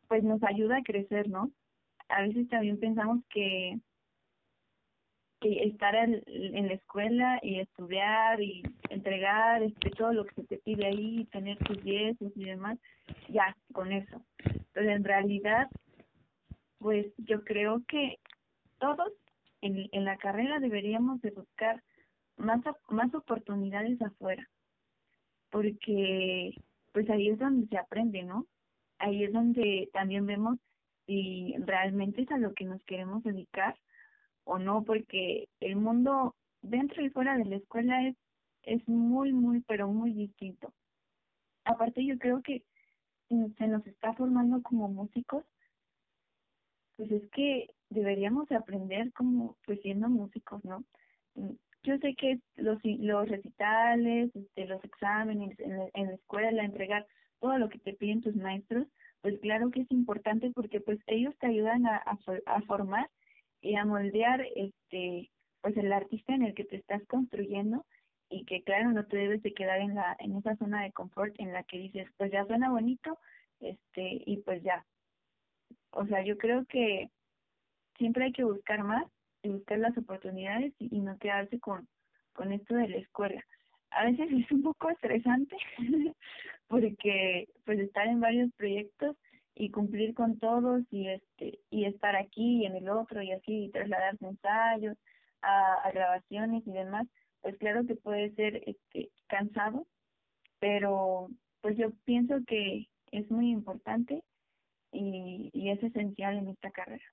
[0.08, 1.50] pues nos ayuda a crecer no
[2.10, 3.78] a veces también pensamos que
[5.40, 10.58] que estar en, la escuela y estudiar y entregar este todo lo que se te
[10.58, 12.78] pide ahí, tener tus dieces y demás,
[13.28, 14.22] ya, con eso.
[14.44, 15.68] Entonces, en realidad,
[16.78, 18.18] pues yo creo que
[18.78, 19.12] todos
[19.62, 21.82] en, en la carrera deberíamos de buscar
[22.36, 24.46] más, más oportunidades afuera,
[25.50, 26.54] porque
[26.92, 28.46] pues ahí es donde se aprende, ¿no?
[28.98, 30.58] Ahí es donde también vemos
[31.10, 33.76] si realmente es a lo que nos queremos dedicar
[34.44, 38.16] o no, porque el mundo dentro y fuera de la escuela es,
[38.62, 40.72] es muy, muy, pero muy distinto.
[41.64, 42.62] Aparte yo creo que
[43.28, 45.44] se nos está formando como músicos,
[46.96, 50.84] pues es que deberíamos aprender como pues siendo músicos, ¿no?
[51.82, 57.04] Yo sé que los, los recitales, este, los exámenes en la, en la escuela, entregar
[57.40, 58.86] todo lo que te piden tus maestros,
[59.22, 62.02] pues claro que es importante porque pues ellos te ayudan a,
[62.46, 63.10] a, formar
[63.60, 65.30] y a moldear este
[65.60, 67.84] pues el artista en el que te estás construyendo
[68.30, 71.34] y que claro no te debes de quedar en la en esa zona de confort
[71.38, 73.18] en la que dices pues ya suena bonito
[73.60, 74.84] este y pues ya.
[75.90, 77.10] O sea yo creo que
[77.98, 79.04] siempre hay que buscar más
[79.42, 81.86] y buscar las oportunidades y, y no quedarse con
[82.32, 83.44] con esto de la escuela.
[83.90, 85.56] A veces es un poco estresante
[86.70, 89.16] porque pues estar en varios proyectos
[89.56, 93.64] y cumplir con todos y este y estar aquí y en el otro y así
[93.64, 94.96] y trasladarse ensayos
[95.42, 97.08] a, grabaciones y demás,
[97.42, 99.86] pues claro que puede ser este, cansado,
[100.60, 101.28] pero
[101.60, 104.22] pues yo pienso que es muy importante
[104.92, 107.04] y, y es esencial en esta carrera.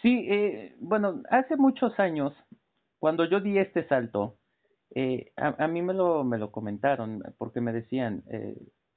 [0.00, 2.32] Sí, eh, bueno, hace muchos años,
[3.00, 4.36] cuando yo di este salto,
[4.94, 8.56] eh, a, mí me lo, me lo comentaron porque me decían, eh,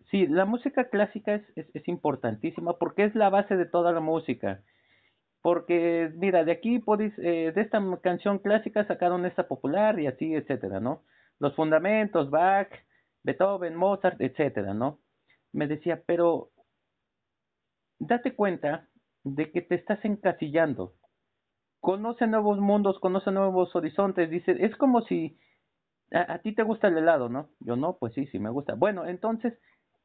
[0.10, 4.64] sí, la música clásica es, es, importantísima porque es la base de toda la música.
[5.42, 6.82] Porque, mira, de aquí
[7.18, 11.04] eh, de esta canción clásica sacaron esta popular y así, etcétera, ¿no?
[11.40, 12.70] Los fundamentos, Bach,
[13.24, 15.00] Beethoven, Mozart, etcétera, ¿no?
[15.52, 16.50] Me decía, pero
[18.00, 18.88] date cuenta
[19.24, 20.94] de que te estás encasillando.
[21.82, 24.30] Conoce nuevos mundos, conoce nuevos horizontes.
[24.30, 25.38] Dice, es como si
[26.14, 27.50] a, ti te gusta el helado, ¿no?
[27.60, 28.76] Yo no, pues sí, sí me gusta.
[28.76, 29.58] Bueno, entonces,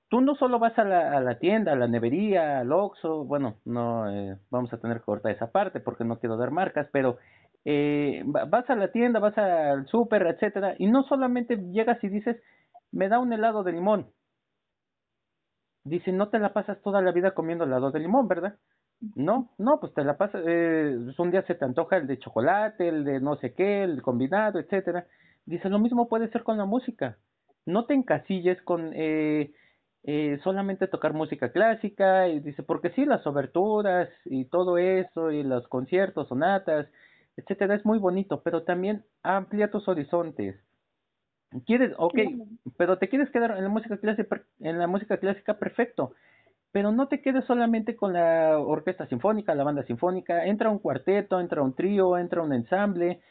[0.09, 4.39] tú no solo vas a la, tienda, a la nevería, al Oxxo, bueno, no, eh,
[4.51, 7.19] vamos a tener que cortar esa parte porque no quiero dar marcas, pero
[7.65, 12.37] eh, vas a la tienda, vas al súper, etcétera, y no solamente llegas y dices,
[12.91, 14.07] me da un helado de limón.
[15.85, 18.57] Dice, no te la pasas toda la vida comiendo helado de limón, ¿verdad?
[19.15, 22.89] No, no, pues te la pasas, eh, un día se te antoja el de chocolate,
[22.89, 25.07] el de no sé qué, el combinado, etcétera.
[25.49, 27.17] Dice, lo mismo puede ser con la música.
[27.65, 29.51] No te encasilles con eh,
[30.03, 35.43] eh, solamente tocar música clásica, y dice, porque sí, las oberturas y todo eso, y
[35.43, 36.87] los conciertos, sonatas,
[37.39, 40.55] etcétera, es muy bonito, pero también amplía tus horizontes.
[41.65, 42.19] Quieres, ok,
[42.77, 46.13] pero te quieres quedar en la música clásica, en la música clásica, perfecto
[46.71, 51.41] pero no te quedes solamente con la orquesta sinfónica, la banda sinfónica, entra un cuarteto,
[51.41, 53.23] entra un trío, entra un ensamble,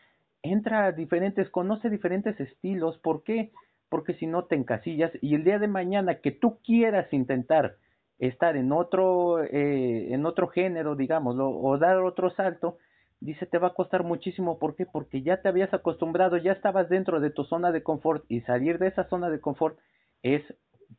[0.42, 3.52] entra diferentes, conoce diferentes estilos, ¿por qué?
[3.90, 7.76] Porque si no te encasillas y el día de mañana que tú quieras intentar
[8.20, 12.78] estar en otro, eh, en otro género, digámoslo, o dar otro salto,
[13.20, 14.86] dice te va a costar muchísimo, ¿por qué?
[14.86, 18.80] Porque ya te habías acostumbrado, ya estabas dentro de tu zona de confort y salir
[18.80, 19.78] de esa zona de confort
[20.24, 20.42] es,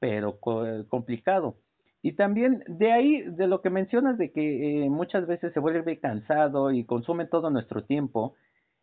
[0.01, 0.39] pero
[0.89, 1.57] complicado.
[2.03, 5.99] Y también de ahí, de lo que mencionas de que eh, muchas veces se vuelve
[5.99, 8.35] cansado y consume todo nuestro tiempo,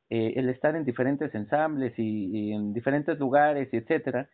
[0.10, 4.30] eh, el estar en diferentes ensambles y, en diferentes lugares, etcétera,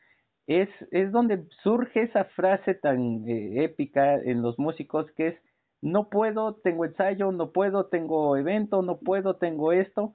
[0.48, 5.36] es, es donde surge esa frase tan eh, épica en los músicos que es
[5.82, 10.14] no puedo, tengo ensayo, no puedo, tengo evento, no puedo, tengo esto,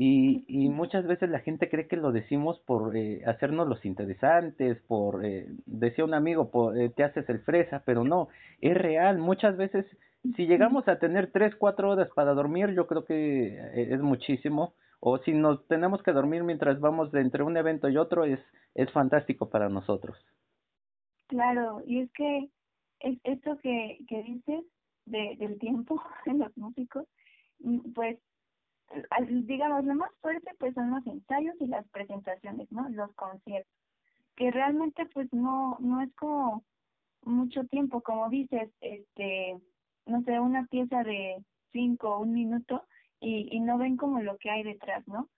[0.00, 4.78] y, y muchas veces la gente cree que lo decimos por eh, hacernos los interesantes,
[4.86, 8.28] por, eh, decía un amigo, por, eh, te haces el fresa, pero no,
[8.60, 9.18] es real.
[9.18, 9.86] Muchas veces,
[10.36, 14.74] si llegamos a tener tres, cuatro horas para dormir, yo creo que eh, es muchísimo.
[15.00, 18.40] O si nos tenemos que dormir mientras vamos de entre un evento y otro, es,
[18.74, 20.16] es fantástico para nosotros.
[21.28, 22.48] Claro, y es que
[23.00, 24.64] es esto que, que dices
[25.06, 27.06] de, del tiempo en los músicos,
[27.60, 28.18] mm, pues
[29.30, 32.88] digamos, lo más fuerte pues son los ensayos y las presentaciones, ¿no?
[32.88, 33.70] Los conciertos,
[34.34, 36.64] que realmente pues no, no es como
[37.22, 39.58] mucho tiempo, como dices, este,
[40.06, 42.82] no sé, una pieza de cinco o un minuto
[43.20, 45.28] y, y no ven como lo que hay detrás, ¿no?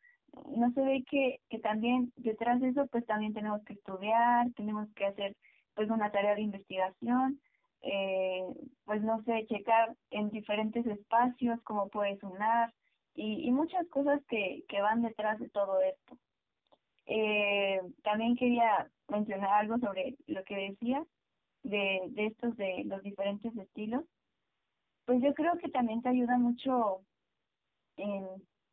[0.47, 4.89] No se ve que, que también detrás de eso pues también tenemos que estudiar, tenemos
[4.95, 5.37] que hacer
[5.75, 7.41] pues una tarea de investigación,
[7.83, 8.45] eh,
[8.85, 12.73] pues no sé, checar en diferentes espacios cómo puede sonar,
[13.15, 16.17] y, y muchas cosas que, que van detrás de todo esto.
[17.07, 21.05] Eh, también quería mencionar algo sobre lo que decía
[21.63, 24.05] de, de estos de los diferentes estilos.
[25.07, 27.01] Pues yo creo que también te ayuda mucho
[28.01, 28.27] en,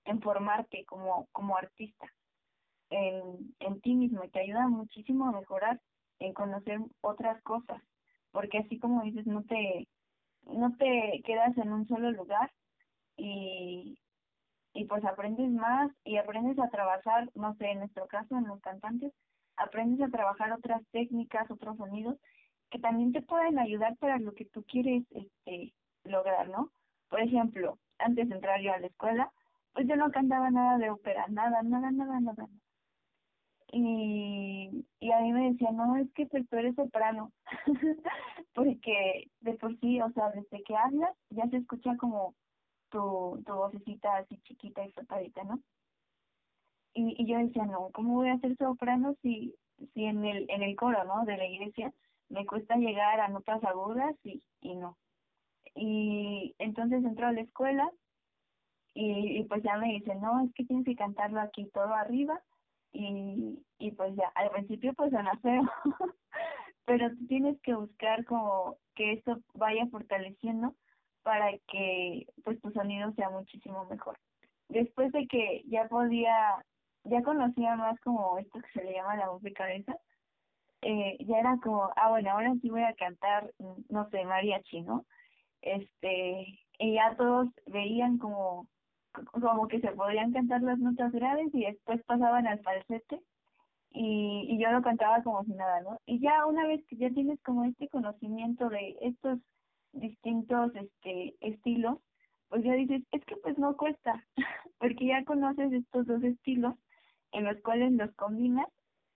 [0.05, 2.05] en formarte como, como artista,
[2.89, 5.79] en, en ti mismo, y te ayuda muchísimo a mejorar,
[6.19, 7.81] en conocer otras cosas,
[8.31, 9.87] porque así como dices, no te,
[10.43, 12.51] no te quedas en un solo lugar
[13.15, 13.99] y,
[14.73, 18.59] y pues aprendes más y aprendes a trabajar, no sé, en nuestro caso, en los
[18.61, 19.13] cantantes,
[19.57, 22.17] aprendes a trabajar otras técnicas, otros sonidos
[22.69, 26.71] que también te pueden ayudar para lo que tú quieres este lograr, ¿no?
[27.09, 29.31] Por ejemplo, antes de entrar yo a la escuela,
[29.73, 32.47] pues yo no cantaba nada de ópera, nada, nada, nada, nada.
[33.71, 37.31] Y, y a mí me decían, no, es que pues tú eres soprano,
[38.53, 42.33] porque de por sí, o sea, desde que hablas ya se escucha como
[42.89, 45.59] tu, tu vocecita así chiquita y flotadita, ¿no?
[46.93, 49.53] Y, y yo decía, no, ¿cómo voy a hacer soprano si,
[49.93, 51.25] si en el, en el coro, ¿no?
[51.25, 51.93] De la iglesia
[52.29, 54.97] me cuesta llegar a notas agudas y, y no.
[55.77, 57.89] Y entonces entró a la escuela
[58.93, 62.41] y, pues ya me dice, no, es que tienes que cantarlo aquí todo arriba
[62.91, 65.61] y, y pues ya, al principio pues suena feo,
[66.85, 70.73] pero tienes que buscar como que esto vaya fortaleciendo
[71.21, 74.17] para que pues tu sonido sea muchísimo mejor.
[74.69, 76.65] después de que ya podía,
[77.03, 79.95] ya conocía más como esto que se le llama la voz de cabeza,
[80.81, 84.81] eh, ya era como, ah, bueno, ahora sí voy a cantar, mm, no sé, mariachi,
[84.81, 85.05] ¿no?
[85.75, 88.67] Este, y ya todos veían como,
[89.31, 93.21] como que se podían cantar las notas graves y después pasaban al falsete
[93.91, 95.99] y, y yo lo cantaba como si nada, ¿no?
[96.05, 99.39] Y ya una vez que ya tienes como este conocimiento de estos
[99.93, 101.97] distintos este estilos,
[102.49, 104.23] pues ya dices, es que pues no cuesta,
[104.79, 106.75] porque ya conoces estos dos estilos
[107.31, 108.67] en los cuales los combinas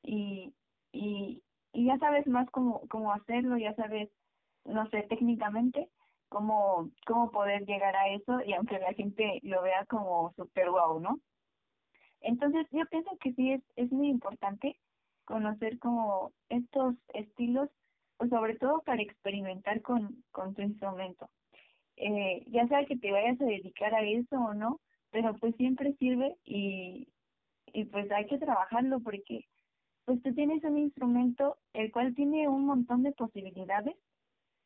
[0.04, 0.54] y,
[0.92, 1.42] y,
[1.74, 4.10] y ya sabes más cómo, cómo hacerlo, ya sabes,
[4.66, 5.90] no sé, técnicamente,
[6.32, 11.02] cómo, cómo poder llegar a eso y aunque la gente lo vea como súper guau,
[11.02, 11.20] ¿no?
[12.22, 14.80] Entonces yo pienso que sí es, es muy importante
[15.26, 17.70] conocer como estos estilos,
[18.18, 21.30] pues sobre todo para experimentar con, con tu instrumento.
[21.98, 24.80] Eh, ya sea que te vayas a dedicar a eso o no,
[25.12, 27.10] pero pues siempre sirve y,
[27.74, 29.46] y pues hay que trabajarlo porque
[30.06, 33.98] pues tú tienes un instrumento el cual tiene un montón de posibilidades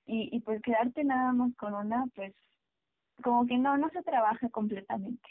[0.06, 2.34] y, y pues quedarte nada más con una, pues
[3.24, 5.28] como que no, no se trabaja completamente.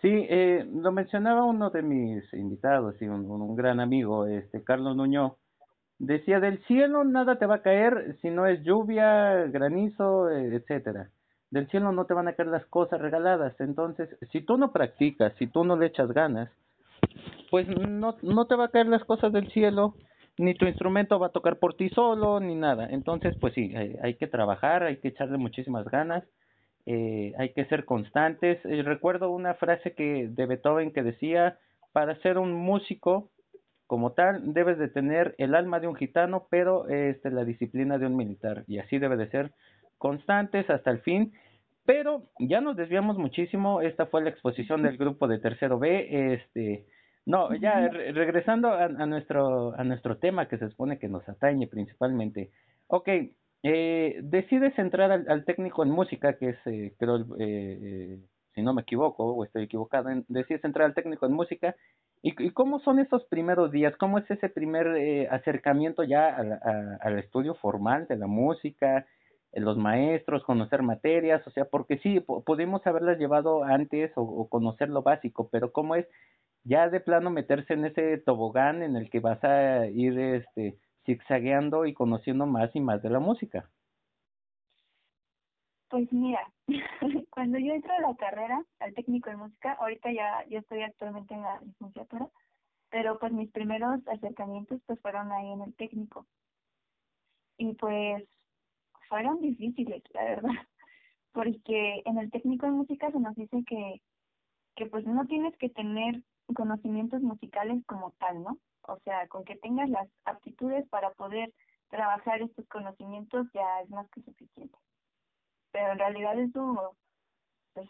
[0.00, 4.96] Sí, eh, lo mencionaba uno de mis invitados y un, un gran amigo, este Carlos
[4.96, 5.36] Nuño,
[5.98, 11.10] decía del cielo nada te va a caer si no es lluvia, granizo, etcétera.
[11.50, 13.58] Del cielo no te van a caer las cosas regaladas.
[13.60, 16.50] Entonces, si tú no practicas, si tú no le echas ganas,
[17.50, 19.94] pues no, no te va a caer las cosas del cielo,
[20.36, 22.88] ni tu instrumento va a tocar por ti solo, ni nada.
[22.90, 26.24] Entonces, pues sí, hay, que trabajar, hay que echarle muchísimas ganas,
[26.86, 28.58] eh, hay que ser constantes.
[28.64, 31.58] Eh, recuerdo una frase que de Beethoven que decía,
[31.92, 33.30] para ser un músico
[33.86, 38.06] como tal, debes de tener el alma de un gitano, pero este, la disciplina de
[38.06, 38.64] un militar.
[38.66, 39.52] Y así debe de ser
[39.98, 41.32] constantes hasta el fin.
[41.86, 43.82] Pero ya nos desviamos muchísimo.
[43.82, 46.34] Esta fue la exposición del grupo de tercero B.
[46.34, 46.86] Este,
[47.26, 52.50] no, ya regresando a, nuestro a nuestro tema que se supone que nos atañe principalmente.
[52.86, 53.08] Ok,
[53.62, 58.18] eh, decides entrar al, técnico en música, que es, eh, creo, eh, eh,
[58.54, 61.74] si no me equivoco o estoy equivocado, decides entrar al técnico en música.
[62.22, 63.96] ¿Y, ¿Y, cómo son esos primeros días?
[63.96, 66.28] ¿Cómo es ese primer eh, acercamiento ya
[67.00, 69.06] al estudio formal de la música?
[69.56, 74.88] los maestros, conocer materias, o sea, porque sí, pudimos haberlas llevado antes o, o, conocer
[74.88, 76.08] lo básico, pero cómo es
[76.64, 81.84] ya de plano meterse en ese tobogán en el que vas a ir este zigzagueando
[81.86, 83.70] y conociendo más y más de la música.
[85.90, 86.50] Pues mira,
[87.30, 91.34] cuando yo entro a la carrera, al técnico de música, ahorita ya yo estoy actualmente
[91.34, 92.28] en la licenciatura,
[92.90, 96.26] pero pues mis primeros acercamientos pues fueron ahí en el técnico.
[97.58, 98.24] Y pues
[99.08, 100.50] fueron difíciles, la verdad,
[101.32, 104.00] porque en el técnico de música se nos dice que
[104.76, 106.22] que pues no tienes que tener
[106.54, 108.58] conocimientos musicales como tal, ¿no?
[108.82, 111.52] O sea, con que tengas las aptitudes para poder
[111.88, 114.76] trabajar estos conocimientos ya es más que suficiente.
[115.72, 116.96] Pero en realidad eso,
[117.72, 117.88] pues,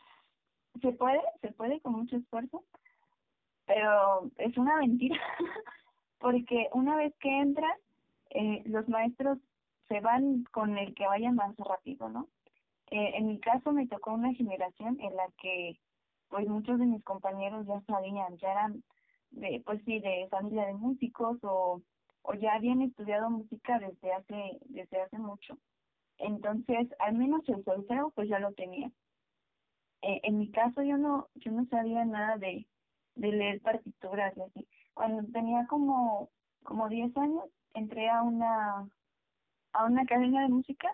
[0.81, 2.65] se puede, se puede con mucho esfuerzo,
[3.67, 5.19] pero es una mentira,
[6.19, 7.79] porque una vez que entras,
[8.31, 9.39] eh, los maestros
[9.89, 12.29] se van con el que vaya más rápido, ¿no?
[12.91, 15.79] Eh, en mi caso me tocó una generación en la que
[16.35, 18.83] pues muchos de mis compañeros ya sabían, ya eran
[19.31, 21.81] de, pues sí, de familia de músicos o,
[22.23, 25.57] o ya habían estudiado música desde hace, desde hace mucho.
[26.19, 28.91] Entonces, al menos el solfeo pues ya lo tenía.
[30.03, 32.67] Eh, en mi caso yo no, yo no sabía nada de,
[33.15, 34.67] de leer partituras y así.
[34.93, 36.31] Cuando tenía como,
[36.65, 37.45] como 10 años,
[37.75, 38.89] entré a una,
[39.73, 40.91] a una academia de música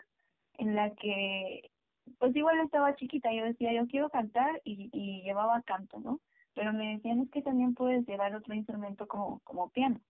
[0.58, 1.70] en la que
[2.18, 6.20] pues igual estaba chiquita, yo decía, yo quiero cantar y, y llevaba canto, ¿no?
[6.54, 10.00] Pero me decían, es que también puedes llevar otro instrumento como, como piano.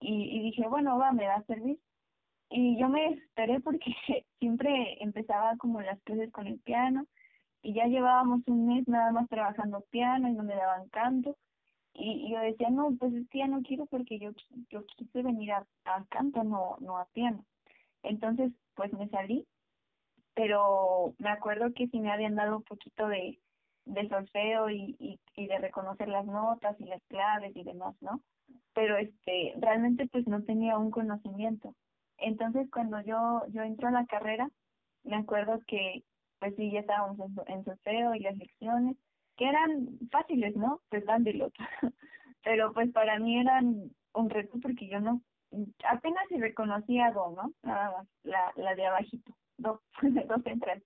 [0.00, 1.78] Y, y dije, bueno, va, me va a servir.
[2.50, 3.94] Y yo me esperé porque
[4.38, 7.06] siempre empezaba como las clases con el piano
[7.62, 11.36] y ya llevábamos un mes nada más trabajando piano y no me daban canto.
[11.94, 14.32] Y, yo decía, no, pues es que ya no quiero porque yo,
[14.70, 17.44] yo quise venir a, a canto, no, no a piano.
[18.02, 19.46] Entonces, pues me salí
[20.34, 23.38] pero me acuerdo que sí me habían dado un poquito de,
[23.84, 28.22] de solfeo y, y, de reconocer las notas y las claves y demás, ¿no?
[28.74, 31.74] Pero este, realmente pues no tenía un conocimiento.
[32.18, 34.48] Entonces cuando yo, yo entro a la carrera,
[35.04, 36.04] me acuerdo que
[36.38, 38.96] pues sí, ya estábamos en, en solfeo y las lecciones,
[39.36, 40.80] que eran fáciles, ¿no?
[40.88, 41.52] Pues de
[42.44, 45.22] Pero pues para mí eran un reto porque yo no,
[45.88, 47.52] apenas si reconocía dos, ¿no?
[47.62, 49.80] Nada más, la, la de abajito dos,
[50.28, 50.82] dos entran.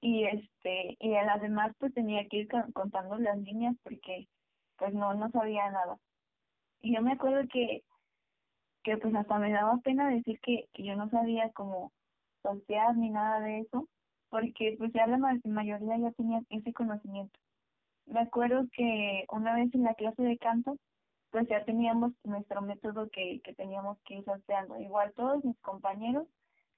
[0.00, 4.28] y este y además pues tenía que ir contando las líneas porque
[4.76, 5.98] pues no no sabía nada.
[6.80, 7.82] Y yo me acuerdo que
[8.84, 11.92] que pues hasta me daba pena decir que, que yo no sabía cómo
[12.42, 13.88] soltear ni nada de eso
[14.30, 17.38] porque pues ya la mayoría ya tenía ese conocimiento.
[18.06, 20.76] Me acuerdo que una vez en la clase de canto
[21.30, 24.78] pues ya teníamos nuestro método que, que teníamos que ir sorteando.
[24.80, 26.26] Igual todos mis compañeros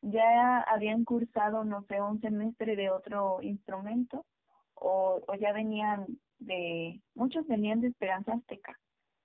[0.02, 4.26] ya habían cursado, no sé, un semestre de otro instrumento
[4.74, 6.06] o, o ya venían
[6.38, 8.78] de, muchos venían de Esperanza Azteca,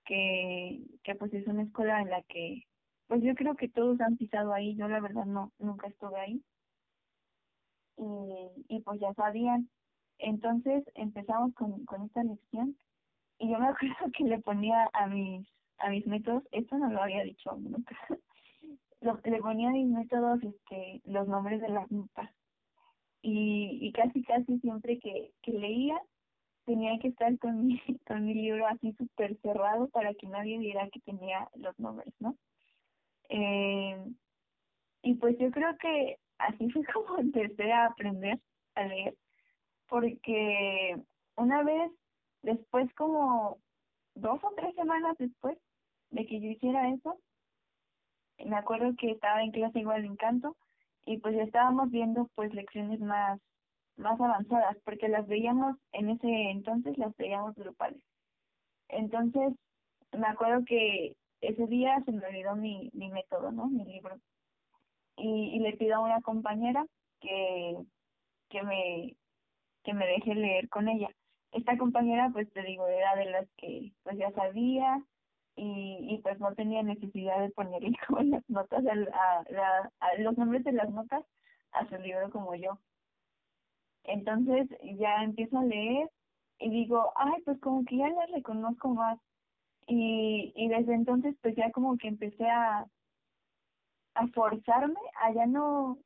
[0.05, 2.63] que, que pues es una escuela en la que,
[3.07, 6.43] pues yo creo que todos han pisado ahí, yo la verdad no, nunca estuve ahí.
[7.97, 9.69] Y, y pues ya sabían.
[10.17, 12.77] Entonces empezamos con, con esta lección
[13.39, 15.47] y yo me acuerdo que le ponía a mis,
[15.77, 17.95] a mis métodos, esto no lo había dicho nunca,
[19.23, 22.29] le ponía mis métodos este, los nombres de las notas.
[23.21, 25.99] Y, y casi, casi siempre que, que leía,
[26.65, 30.89] tenía que estar con mi, con mi libro así súper cerrado para que nadie viera
[30.89, 32.35] que tenía los nombres, ¿no?
[33.29, 33.97] Eh,
[35.01, 38.39] y pues yo creo que así fue como empecé a aprender
[38.75, 39.15] a leer,
[39.87, 40.97] porque
[41.37, 41.91] una vez,
[42.41, 43.57] después como
[44.15, 45.57] dos o tres semanas después
[46.11, 47.19] de que yo hiciera eso,
[48.43, 50.55] me acuerdo que estaba en clase igual en canto
[51.05, 53.39] y pues estábamos viendo pues lecciones más
[53.97, 58.01] más avanzadas porque las veíamos en ese entonces las veíamos grupales.
[58.89, 59.53] Entonces
[60.11, 64.17] me acuerdo que ese día se me olvidó mi, mi método no mi libro.
[65.17, 66.85] Y, y le pido a una compañera
[67.21, 67.77] que
[68.49, 69.15] que me
[69.83, 71.09] que me deje leer con ella.
[71.51, 75.01] Esta compañera pues te digo era de las que pues ya sabía
[75.55, 80.63] y, y pues no tenía necesidad de ponerle como las notas a, a, los nombres
[80.63, 81.23] de las notas
[81.71, 82.79] a su libro como yo.
[84.03, 84.67] Entonces
[84.99, 86.09] ya empiezo a leer
[86.59, 89.19] y digo ay pues como que ya las reconozco más
[89.87, 92.85] y y desde entonces pues ya como que empecé a
[94.15, 95.97] a forzarme a ya no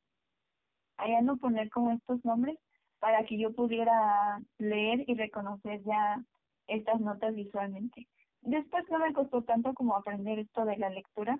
[0.96, 2.58] a ya no poner como estos nombres
[2.98, 6.22] para que yo pudiera leer y reconocer ya
[6.66, 8.08] estas notas visualmente
[8.42, 11.38] después no me costó tanto como aprender esto de la lectura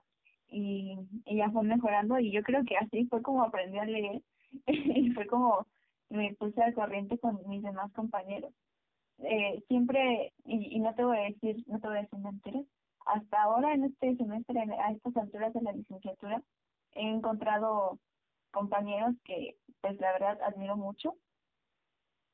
[0.48, 4.22] y, y ya fue mejorando y yo creo que así fue como aprendí a leer
[4.66, 5.66] y fue como
[6.09, 8.53] me puse al corriente con mis demás compañeros.
[9.18, 12.64] Eh, siempre, y, y no te voy a decir, no te voy a decir mentiras,
[13.07, 16.42] hasta ahora en este semestre, a estas alturas de la licenciatura,
[16.92, 17.98] he encontrado
[18.51, 21.14] compañeros que pues la verdad admiro mucho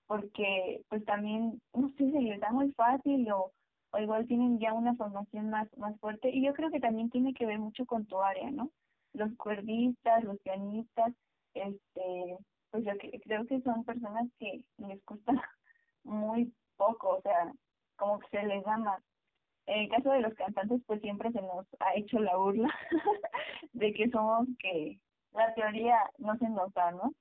[0.07, 3.53] porque pues también no sé se les da muy fácil o
[3.99, 7.47] igual tienen ya una formación más, más fuerte y yo creo que también tiene que
[7.47, 8.71] ver mucho con tu área, ¿no?
[9.13, 11.13] Los cuerdistas, los pianistas,
[11.55, 12.39] este,
[12.71, 12.93] pues yo
[13.25, 15.33] creo que son personas que les cuesta
[16.05, 17.53] muy poco, o sea,
[17.97, 19.03] como que se les da más.
[19.67, 22.73] En el caso de los cantantes, pues siempre se nos ha hecho la burla
[23.73, 24.99] de que somos que
[25.33, 27.13] la teoría no se nos da, ¿no?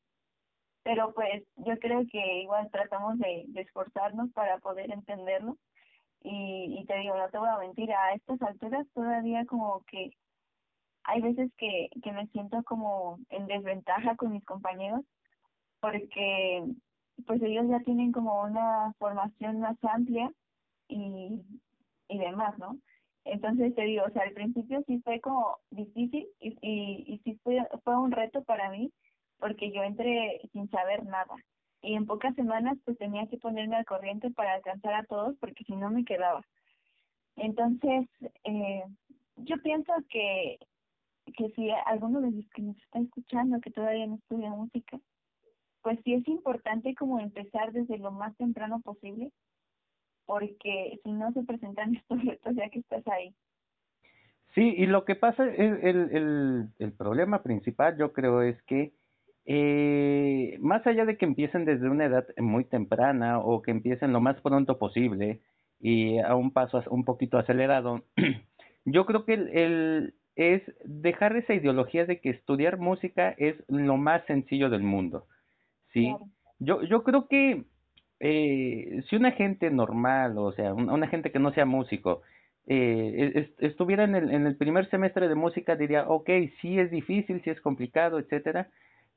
[0.84, 5.58] Pero pues yo creo que igual tratamos de, de esforzarnos para poder entenderlo
[6.26, 10.12] y, y te digo, no te voy a mentir, a estas alturas todavía como que
[11.04, 15.02] hay veces que, que me siento como en desventaja con mis compañeros
[15.80, 16.66] porque
[17.28, 20.32] pues ellos ya tienen como una formación más amplia
[20.88, 21.42] y,
[22.10, 22.78] y demás, ¿no?
[23.24, 27.40] Entonces te digo, o sea, al principio sí fue como difícil y, y, y sí
[27.44, 28.92] fue, fue un reto para mí
[29.40, 31.36] porque yo entré sin saber nada
[31.86, 35.64] y en pocas semanas pues tenía que ponerme al corriente para alcanzar a todos porque
[35.64, 36.46] si no me quedaba.
[37.36, 38.08] Entonces,
[38.44, 38.84] eh,
[39.38, 40.58] yo pienso que,
[41.38, 45.00] que si alguno de los que nos está escuchando que todavía no estudia música,
[45.82, 49.32] pues sí es importante como empezar desde lo más temprano posible,
[50.26, 53.36] porque si no se presentan estos retos ya que estás ahí.
[54.56, 58.94] Sí, y lo que pasa, es el, el, el problema principal yo creo es que
[59.46, 64.22] eh, más allá de que empiecen desde una edad muy temprana o que empiecen lo
[64.22, 65.42] más pronto posible
[65.80, 68.04] y a un paso un poquito acelerado,
[68.86, 73.98] yo creo que el, el, es dejar esa ideología de que estudiar música es lo
[73.98, 75.28] más sencillo del mundo,
[75.94, 76.16] ¿sí?
[76.60, 77.66] Yo, yo creo que
[78.20, 82.22] eh, si una gente normal, o sea, una gente que no sea músico,
[82.68, 86.30] eh, estuviera en el, en el primer semestre de música, diría, ok,
[86.62, 88.70] sí es difícil, sí es complicado, etcétera,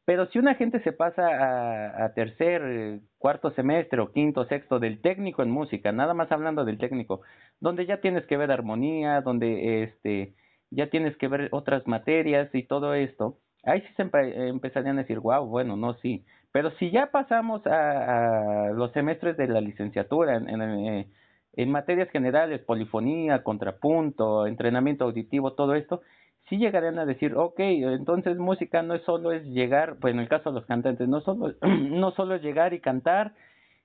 [0.09, 5.03] pero si una gente se pasa a, tercer, eh, cuarto semestre o quinto, sexto del
[5.03, 7.21] técnico en música, nada más hablando del técnico,
[7.61, 10.35] donde ya tienes que ver armonía, donde este
[10.71, 14.11] ya tienes que ver otras materias y todo esto, ahí sí se
[14.49, 16.25] empezarían a decir, wow, bueno, no, sí.
[16.53, 21.09] Pero si ya pasamos a, los semestres de la licenciatura en, en, eh,
[21.53, 26.01] en materias generales, polifonía, contrapunto, entrenamiento auditivo, todo esto,
[26.49, 30.29] sí llegarían a decir, ok, entonces música no es solo es llegar, pues en el
[30.29, 33.35] caso de los cantantes, no solo, no solo es llegar y cantar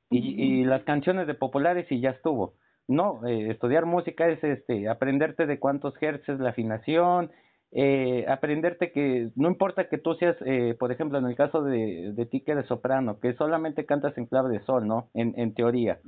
[0.10, 0.20] y,
[0.62, 2.54] y las canciones de populares y ya estuvo.
[2.88, 7.32] No, eh, estudiar música es este, aprenderte de cuántos hertz es la afinación,
[7.72, 12.12] eh, aprenderte que no importa que tú seas, eh, por ejemplo, en el caso de,
[12.14, 15.10] de ti que eres soprano, que solamente cantas en clave de sol, ¿no?
[15.14, 16.00] En, en teoría.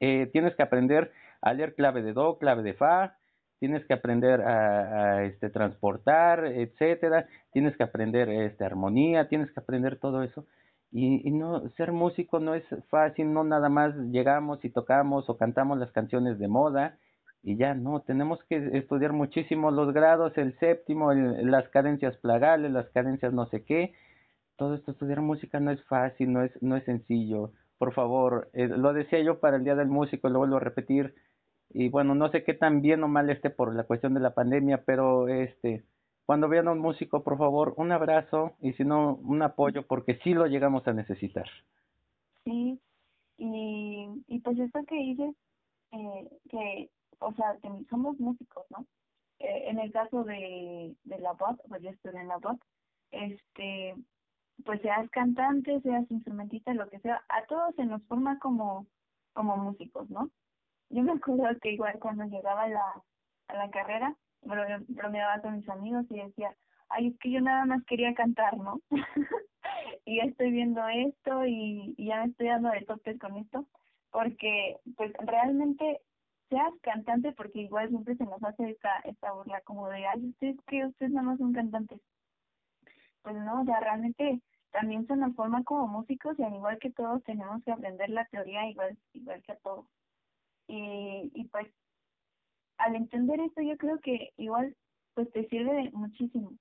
[0.00, 3.16] eh, tienes que aprender a leer clave de do, clave de fa,
[3.58, 9.98] tienes que aprender a, este transportar, etcétera, tienes que aprender este armonía, tienes que aprender
[9.98, 10.46] todo eso.
[10.92, 15.36] Y, y no ser músico no es fácil, no nada más llegamos y tocamos o
[15.36, 16.98] cantamos las canciones de moda
[17.46, 22.88] y ya no, tenemos que estudiar muchísimo los grados, el séptimo, las cadencias plagales, las
[22.90, 23.94] cadencias no sé qué,
[24.56, 27.52] todo esto estudiar música no es fácil, no es no es sencillo.
[27.78, 31.14] Por favor, eh, lo decía yo para el Día del Músico, lo vuelvo a repetir,
[31.70, 34.34] y bueno, no sé qué tan bien o mal esté por la cuestión de la
[34.34, 35.84] pandemia, pero este,
[36.24, 40.18] cuando vean a un músico, por favor, un abrazo y si no, un apoyo, porque
[40.24, 41.46] sí lo llegamos a necesitar.
[42.44, 42.80] Sí,
[43.38, 45.34] y, y pues esto que dices,
[45.92, 48.86] eh, que, o sea, que somos músicos, ¿no?
[49.38, 52.58] Eh, en el caso de, de la voz, pues yo estoy en la voz,
[53.10, 53.94] este,
[54.64, 58.86] pues seas cantante, seas instrumentista, lo que sea, a todos se nos forma como,
[59.32, 60.30] como músicos, ¿no?
[60.90, 63.02] Yo me acuerdo que igual cuando llegaba a la,
[63.48, 66.56] a la carrera, bromeaba con mis amigos y decía,
[66.88, 68.80] ay, es que yo nada más quería cantar, ¿no?
[70.04, 73.66] y ya estoy viendo esto y, ya me estoy dando de topes con esto,
[74.10, 76.00] porque pues realmente
[76.48, 80.56] seas cantante, porque igual siempre se nos hace esta, esta burla como de, ay, ustedes
[80.66, 82.00] que ustedes nada más son cantantes
[83.26, 86.92] pues no, o sea, realmente también se nos forma como músicos y al igual que
[86.92, 89.84] todos tenemos que aprender la teoría igual, igual que a todos.
[90.66, 91.68] Y, y pues
[92.78, 94.76] al entender esto yo creo que igual
[95.14, 96.52] pues te sirve muchísimo,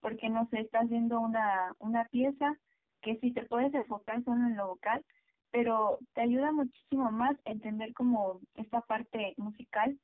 [0.00, 2.56] porque no sé, estás viendo una, una pieza
[3.02, 5.04] que sí te puedes enfocar solo en lo vocal,
[5.50, 9.98] pero te ayuda muchísimo más a entender como esta parte musical,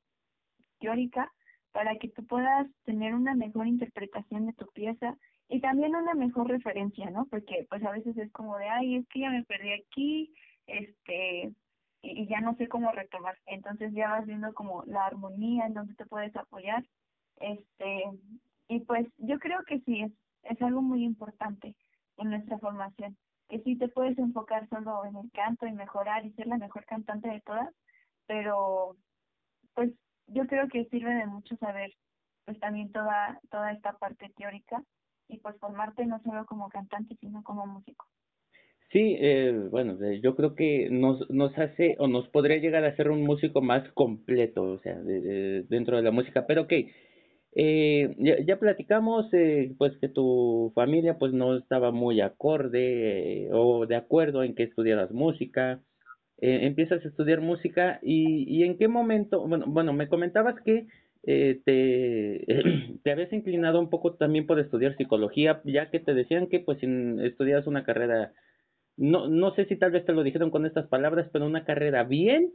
[0.79, 1.31] teórica,
[1.71, 6.47] para que tú puedas tener una mejor interpretación de tu pieza y también una mejor
[6.49, 7.25] referencia, ¿no?
[7.25, 10.33] Porque pues a veces es como de, ay, es que ya me perdí aquí,
[10.67, 11.53] este,
[12.01, 13.37] y, ya no sé cómo retomar.
[13.45, 16.83] Entonces ya vas viendo como la armonía en donde te puedes apoyar,
[17.37, 18.03] este,
[18.67, 20.11] y pues yo creo que sí, es,
[20.43, 21.75] es algo muy importante
[22.17, 23.17] en nuestra formación,
[23.49, 26.85] que sí te puedes enfocar solo en el canto y mejorar y ser la mejor
[26.85, 27.73] cantante de todas,
[28.27, 28.95] pero
[29.73, 29.91] pues
[30.27, 31.91] yo creo que sirve de mucho saber
[32.45, 34.83] pues también toda toda esta parte teórica
[35.27, 38.05] y pues formarte no solo como cantante, sino como músico.
[38.91, 42.95] Sí, eh, bueno, eh, yo creo que nos, nos hace o nos podría llegar a
[42.97, 46.73] ser un músico más completo, o sea, de, de, dentro de la música, pero ok,
[47.55, 48.15] eh,
[48.45, 53.95] ya, platicamos eh, pues que tu familia pues no estaba muy acorde eh, o de
[53.95, 55.81] acuerdo en que estudiaras música,
[56.37, 60.87] empiezas a estudiar música y, y en qué momento, bueno, bueno, me comentabas que
[61.23, 62.45] eh, te,
[63.03, 66.79] te habías inclinado un poco también por estudiar psicología, ya que te decían que pues
[66.79, 66.87] si
[67.23, 68.33] estudias una carrera,
[69.01, 72.03] no, no sé si tal vez te lo dijeron con estas palabras, pero una carrera
[72.03, 72.53] bien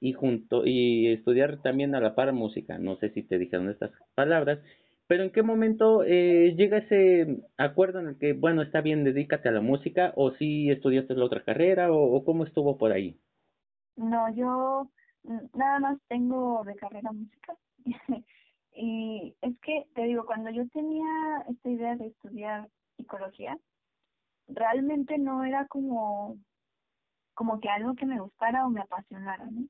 [0.00, 3.90] y junto y estudiar también a la par música, no sé si te dijeron estas
[4.14, 4.60] palabras,
[5.08, 9.48] pero en qué momento eh, llega ese acuerdo en el que, bueno, está bien, dedícate
[9.48, 13.18] a la música, o si estudiaste la otra carrera, o cómo estuvo por ahí.
[13.96, 14.88] No, yo
[15.54, 17.56] nada más tengo de carrera música
[18.72, 21.08] y es que, te digo, cuando yo tenía
[21.48, 23.58] esta idea de estudiar psicología,
[24.48, 26.36] realmente no era como,
[27.34, 29.66] como que algo que me gustara o me apasionara, ¿no?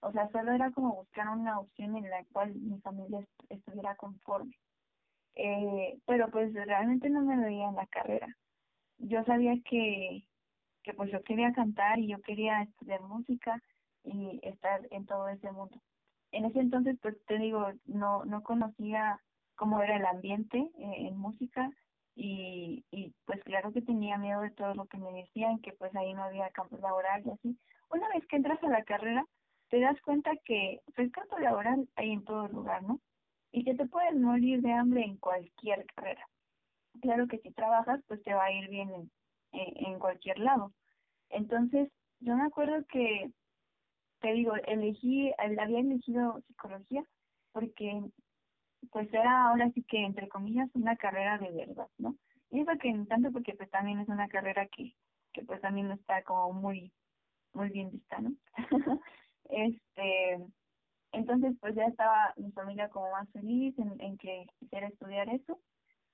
[0.00, 4.56] O sea, solo era como buscar una opción en la cual mi familia estuviera conforme.
[5.34, 8.36] Eh, pero pues realmente no me veía en la carrera.
[8.98, 10.26] Yo sabía que,
[10.82, 13.62] que pues yo quería cantar y yo quería estudiar música
[14.04, 15.80] y estar en todo ese mundo
[16.32, 19.20] en ese entonces, pues te digo, no, no conocía
[19.56, 21.70] cómo era el ambiente eh, en música
[22.22, 25.94] y, y pues claro que tenía miedo de todo lo que me decían, que pues
[25.96, 27.58] ahí no había campo laboral y así.
[27.90, 29.24] Una vez que entras a la carrera,
[29.70, 33.00] te das cuenta que pues campo laboral hay en todo lugar, ¿no?
[33.52, 36.28] Y que te puedes morir de hambre en cualquier carrera.
[37.00, 39.10] Claro que si trabajas, pues te va a ir bien en,
[39.52, 40.74] en, en cualquier lado.
[41.30, 43.30] Entonces, yo me acuerdo que
[44.20, 47.02] te digo, elegí, había elegido psicología
[47.52, 48.02] porque
[48.90, 52.16] pues era ahora sí que entre comillas una carrera de verdad, ¿no?
[52.50, 54.94] Y eso que tanto porque pues también es una carrera que
[55.32, 56.92] que pues también no está como muy,
[57.52, 58.32] muy bien vista, ¿no?
[59.50, 60.38] este,
[61.12, 65.58] entonces pues ya estaba mi familia como más feliz en, en que quisiera estudiar eso,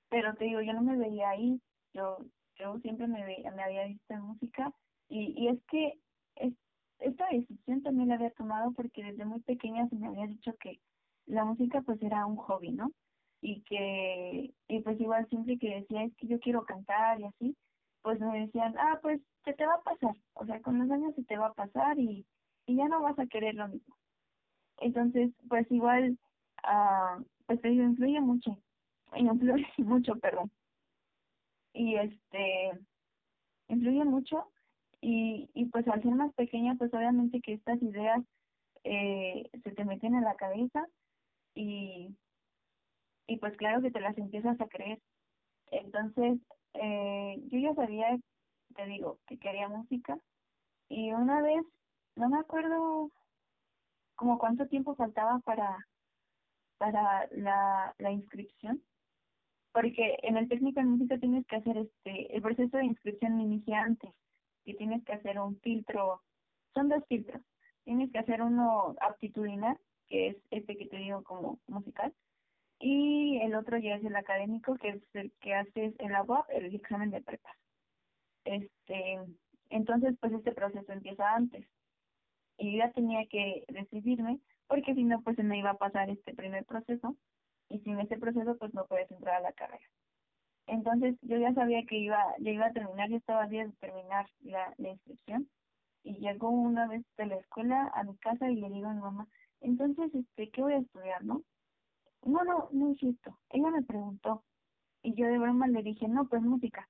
[0.08, 1.60] pero te digo, yo no me veía ahí,
[1.92, 2.18] yo,
[2.56, 4.72] yo siempre me, veía, me había visto en música
[5.08, 5.94] y, y es que
[6.36, 6.54] es,
[6.98, 10.80] esta decisión también la había tomado porque desde muy pequeña se me había dicho que
[11.26, 12.92] la música pues era un hobby, ¿no?
[13.40, 17.56] Y que, y pues igual siempre que decía es que yo quiero cantar y así,
[18.02, 21.14] pues me decían, ah, pues se te va a pasar, o sea, con los años
[21.14, 22.26] se te va a pasar y,
[22.66, 23.96] y ya no vas a querer lo mismo.
[24.78, 26.18] Entonces, pues igual,
[26.62, 28.58] ah, pues te digo, influye mucho,
[29.14, 30.50] influye mucho, perdón.
[31.72, 32.72] Y este,
[33.68, 34.48] influye mucho
[35.00, 38.22] y, y pues al ser más pequeña, pues obviamente que estas ideas
[38.84, 40.86] eh, se te meten en la cabeza
[41.56, 42.16] y,
[43.26, 45.00] y pues claro que te las empiezas a creer.
[45.72, 46.38] Entonces,
[46.74, 48.16] eh, yo ya sabía,
[48.76, 50.16] te digo, que quería música
[50.88, 51.64] y una vez,
[52.14, 53.10] no me acuerdo
[54.14, 55.76] como cuánto tiempo faltaba para,
[56.78, 58.82] para la, la inscripción,
[59.72, 63.80] porque en el técnico de música tienes que hacer este, el proceso de inscripción inicia
[63.80, 64.12] antes,
[64.64, 66.22] y tienes que hacer un filtro,
[66.74, 67.42] son dos filtros,
[67.84, 69.78] tienes que hacer uno aptitudinal,
[70.08, 72.12] que es este que te digo como musical,
[72.78, 76.74] y el otro ya es el académico, que es el que haces el agua, el
[76.74, 77.56] examen de prepa.
[78.44, 79.18] Este,
[79.70, 81.66] entonces, pues este proceso empieza antes.
[82.58, 86.34] Y ya tenía que decidirme, porque si no, pues se me iba a pasar este
[86.34, 87.16] primer proceso,
[87.68, 89.84] y sin este proceso, pues no puedes entrar a la carrera.
[90.66, 93.76] Entonces, yo ya sabía que iba, ya iba a terminar, yo estaba a días de
[93.76, 95.48] terminar la, la inscripción,
[96.02, 99.00] y llegó una vez de la escuela a mi casa y le digo a mi
[99.00, 99.26] mamá,
[99.60, 101.42] entonces, este, ¿qué voy a estudiar, no?
[102.24, 103.02] No, no, no es.
[103.50, 104.44] Ella me preguntó
[105.02, 106.88] y yo de broma le dije, no, pues música.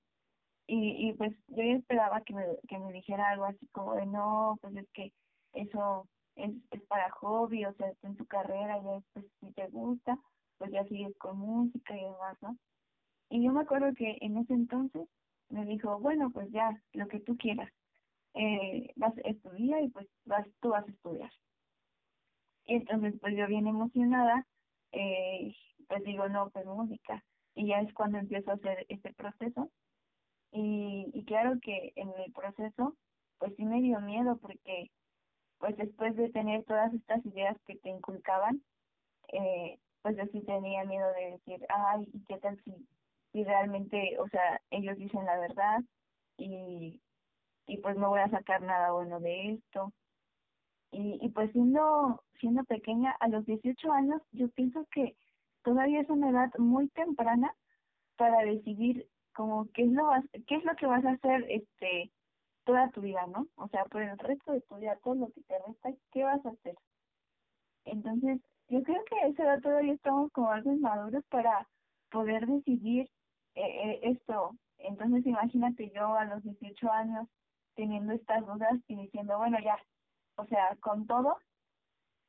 [0.67, 4.07] Y, y pues yo ya esperaba que me, que me dijera algo así como de,
[4.07, 5.12] no, pues es que
[5.53, 9.69] eso es, es para hobby, o sea, está en tu carrera, y pues si te
[9.69, 10.19] gusta,
[10.59, 12.57] pues ya sigues con música y demás, ¿no?
[13.31, 15.09] Y yo me acuerdo que en ese entonces
[15.49, 17.71] me dijo, bueno, pues ya, lo que tú quieras.
[18.35, 21.31] Eh, vas a estudiar y pues vas, tú vas a estudiar.
[22.67, 24.47] Y entonces pues yo bien emocionada,
[24.93, 25.55] eh,
[25.89, 27.25] pues digo, no, pues música.
[27.55, 29.71] Y ya es cuando empiezo a hacer este proceso.
[30.53, 32.97] Y, y claro que en el proceso,
[33.39, 34.91] pues sí me dio miedo porque,
[35.59, 38.62] pues después de tener todas estas ideas que te inculcaban,
[39.33, 42.89] eh, pues yo sí tenía miedo de decir, ay, ¿y qué tal si,
[43.33, 45.81] si realmente, o sea, ellos dicen la verdad
[46.39, 47.03] y,
[47.67, 49.93] y pues no voy a sacar nada bueno de esto?
[50.97, 55.14] Y, y pues siendo, siendo pequeña, a los 18 años, yo pienso que
[55.62, 57.55] todavía es una edad muy temprana
[58.16, 60.09] para decidir como qué es lo
[60.47, 62.11] qué es lo que vas a hacer este
[62.64, 63.47] toda tu vida, ¿no?
[63.57, 66.44] O sea, por el resto de tu vida, todo lo que te resta, ¿qué vas
[66.47, 66.76] a hacer?
[67.84, 71.68] Entonces, yo creo que a esa edad todavía estamos como algo inmaduros para
[72.11, 73.09] poder decidir
[73.55, 74.57] eh, eh, esto.
[74.78, 77.28] Entonces, imagínate yo a los 18 años
[77.74, 79.78] teniendo estas dudas y diciendo, bueno, ya,
[80.37, 81.39] o sea, con todo,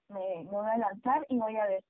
[0.10, 1.84] me, me voy a lanzar y voy a ver.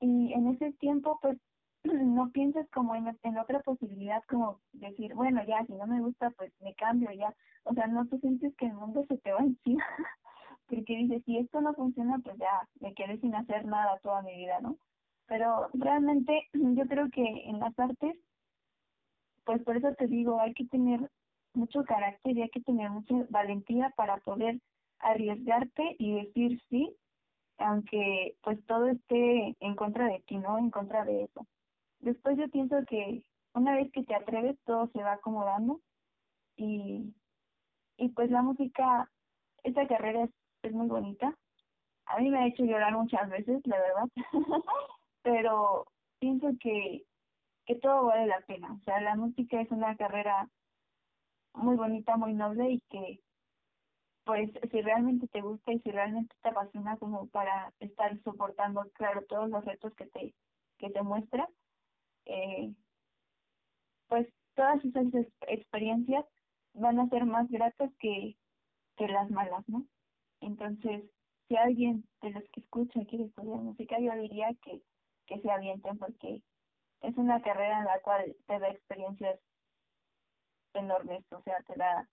[0.00, 1.38] Y en ese tiempo, pues,
[1.84, 6.30] no pienses como en, en otra posibilidad, como decir, bueno, ya, si no me gusta,
[6.30, 7.34] pues me cambio ya.
[7.64, 9.84] O sea, no tú sientes que el mundo se te va encima,
[10.68, 14.36] porque dices, si esto no funciona, pues ya me quedé sin hacer nada toda mi
[14.36, 14.76] vida, ¿no?
[15.26, 18.16] Pero realmente yo creo que en las artes,
[19.44, 21.10] pues por eso te digo, hay que tener
[21.54, 24.58] mucho carácter y hay que tener mucha valentía para poder
[25.00, 26.96] arriesgarte y decir sí,
[27.58, 30.58] aunque pues todo esté en contra de ti, ¿no?
[30.58, 31.46] En contra de eso.
[32.00, 33.22] Después yo pienso que
[33.54, 35.80] una vez que te atreves todo se va acomodando
[36.56, 37.14] y,
[37.96, 39.10] y pues la música,
[39.62, 40.30] esta carrera es,
[40.62, 41.36] es muy bonita.
[42.06, 44.08] A mí me ha hecho llorar muchas veces, la verdad,
[45.22, 45.86] pero
[46.18, 47.04] pienso que,
[47.64, 48.72] que todo vale la pena.
[48.74, 50.48] O sea, la música es una carrera
[51.54, 53.20] muy bonita, muy noble y que
[54.24, 59.22] pues si realmente te gusta y si realmente te apasiona como para estar soportando, claro,
[59.26, 60.34] todos los retos que te,
[60.78, 61.48] que te muestra,
[62.24, 62.72] eh,
[64.08, 65.06] pues todas esas
[65.48, 66.24] experiencias
[66.72, 68.36] van a ser más gratas que,
[68.96, 69.86] que las malas, ¿no?
[70.40, 71.04] Entonces,
[71.48, 74.82] si alguien de los que escucha quiere estudiar música, yo diría que,
[75.26, 76.42] que se avienten porque
[77.02, 79.38] es una carrera en la cual te da experiencias
[80.72, 82.08] enormes, o sea, te da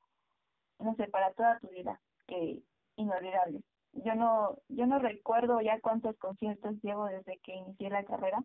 [0.82, 2.61] no sé, para toda tu vida, que
[2.95, 3.61] inolvidable.
[3.93, 8.43] Yo no, yo no recuerdo ya cuántos conciertos llevo desde que inicié la carrera,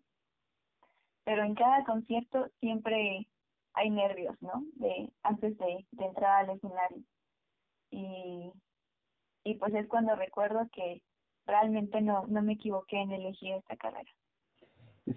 [1.24, 3.28] pero en cada concierto siempre
[3.74, 4.64] hay nervios, ¿no?
[4.74, 7.02] De antes de, de entrar al escenario.
[7.90, 8.52] Y,
[9.44, 11.02] y pues es cuando recuerdo que
[11.46, 14.10] realmente no, no me equivoqué en elegir esta carrera.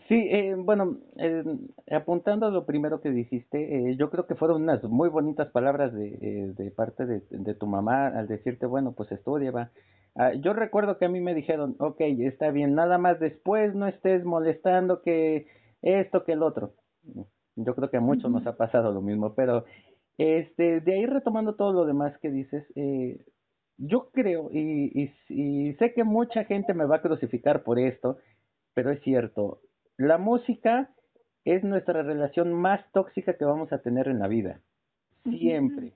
[0.08, 1.44] Sí, eh, bueno, eh,
[1.92, 5.92] apuntando a lo primero que dijiste, eh, yo creo que fueron unas muy bonitas palabras
[5.94, 9.72] de, eh, de parte de, de, tu mamá al decirte, bueno, pues estudia, va.
[10.16, 13.88] Ah, yo recuerdo que a mí me dijeron, ok, está bien, nada más después no
[13.88, 15.48] estés molestando que
[15.82, 16.74] esto, que el otro.
[17.56, 19.66] Yo creo que a muchos nos ha pasado lo mismo, pero
[20.20, 23.26] este, de ahí retomando todo lo demás que dices, eh,
[23.78, 28.18] yo creo, y, y, y sé que mucha gente me va a crucificar por esto,
[28.74, 29.62] pero es cierto,
[30.00, 30.90] la música
[31.44, 34.62] es nuestra relación más tóxica que vamos a tener en la vida.
[35.26, 35.92] Siempre.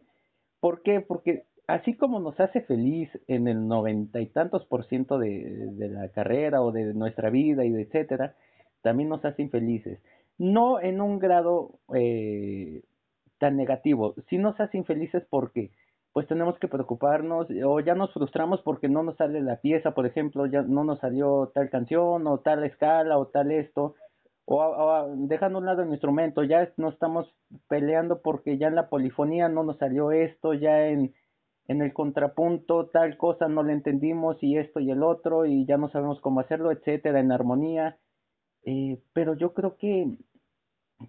[0.59, 0.99] ¿Por qué?
[0.99, 5.87] Porque así como nos hace feliz en el noventa y tantos por ciento de, de,
[5.87, 8.35] la carrera o de nuestra vida y de etcétera,
[8.81, 9.99] también nos hace infelices.
[10.37, 12.83] No en un grado eh,
[13.37, 15.71] tan negativo, sí nos hace infelices porque
[16.13, 20.05] pues tenemos que preocuparnos o ya nos frustramos porque no nos sale la pieza, por
[20.05, 23.95] ejemplo, ya no nos salió tal canción o tal escala o tal esto,
[24.45, 27.33] o, o dejando a un lado el instrumento, ya no estamos
[27.67, 31.15] peleando porque ya en la polifonía no nos salió esto, ya en,
[31.67, 35.77] en el contrapunto tal cosa no le entendimos y esto y el otro y ya
[35.77, 37.97] no sabemos cómo hacerlo, etcétera, en armonía.
[38.65, 40.17] Eh, pero yo creo que,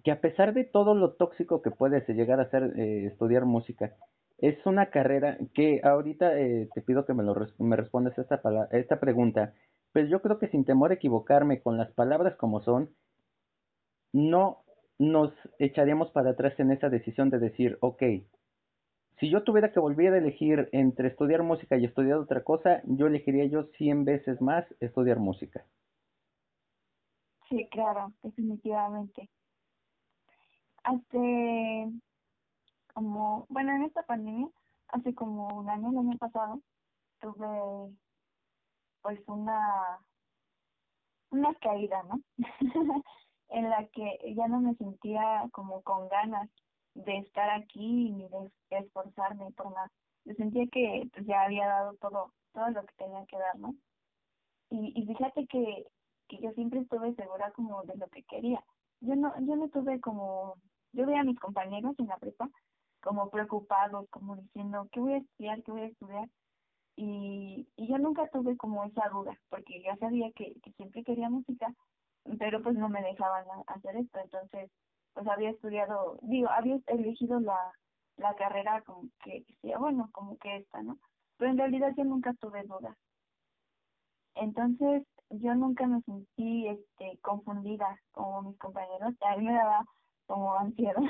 [0.03, 3.95] que a pesar de todo lo tóxico que puede llegar a ser eh, estudiar música,
[4.37, 8.99] es una carrera que ahorita eh, te pido que me, lo, me respondas esta, esta
[8.99, 9.53] pregunta,
[9.91, 12.89] pero yo creo que sin temor a equivocarme con las palabras como son,
[14.11, 14.63] no
[14.97, 18.03] nos echaríamos para atrás en esa decisión de decir, ok,
[19.19, 23.07] si yo tuviera que volver a elegir entre estudiar música y estudiar otra cosa, yo
[23.07, 25.65] elegiría yo 100 veces más estudiar música.
[27.49, 29.29] Sí, claro, definitivamente.
[30.83, 31.89] Hace
[32.95, 34.47] como, bueno, en esta pandemia,
[34.87, 36.61] hace como un año, el año pasado,
[37.19, 37.93] tuve
[39.01, 39.99] pues una,
[41.29, 42.21] una caída, ¿no?
[43.49, 46.49] en la que ya no me sentía como con ganas
[46.93, 49.91] de estar aquí ni de esforzarme por más.
[50.23, 53.75] Yo sentía que pues, ya había dado todo, todo lo que tenía que dar, ¿no?
[54.69, 55.85] Y, y fíjate que,
[56.29, 58.63] que yo siempre estuve segura como de lo que quería.
[59.01, 60.55] Yo no, yo no tuve como,
[60.93, 62.49] yo veía a mis compañeros en la prepa
[63.05, 65.61] como preocupados, como diciendo, ¿qué voy a estudiar?
[65.61, 66.27] ¿Qué voy a estudiar?
[66.95, 71.29] Y, y yo nunca tuve como esa duda, porque ya sabía que, que siempre quería
[71.29, 71.71] música,
[72.39, 74.71] pero pues no me dejaban hacer esto, entonces
[75.13, 77.73] pues había estudiado, digo, había elegido la,
[78.17, 80.97] la carrera como que decía, bueno, como que esta, ¿no?
[81.37, 82.97] Pero en realidad yo nunca tuve dudas.
[84.33, 89.85] Entonces yo nunca me sentí este confundida como mis compañeros, a mí me daba
[90.25, 91.03] como ansiedad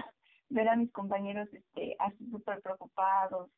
[0.49, 3.49] ver a mis compañeros este así súper preocupados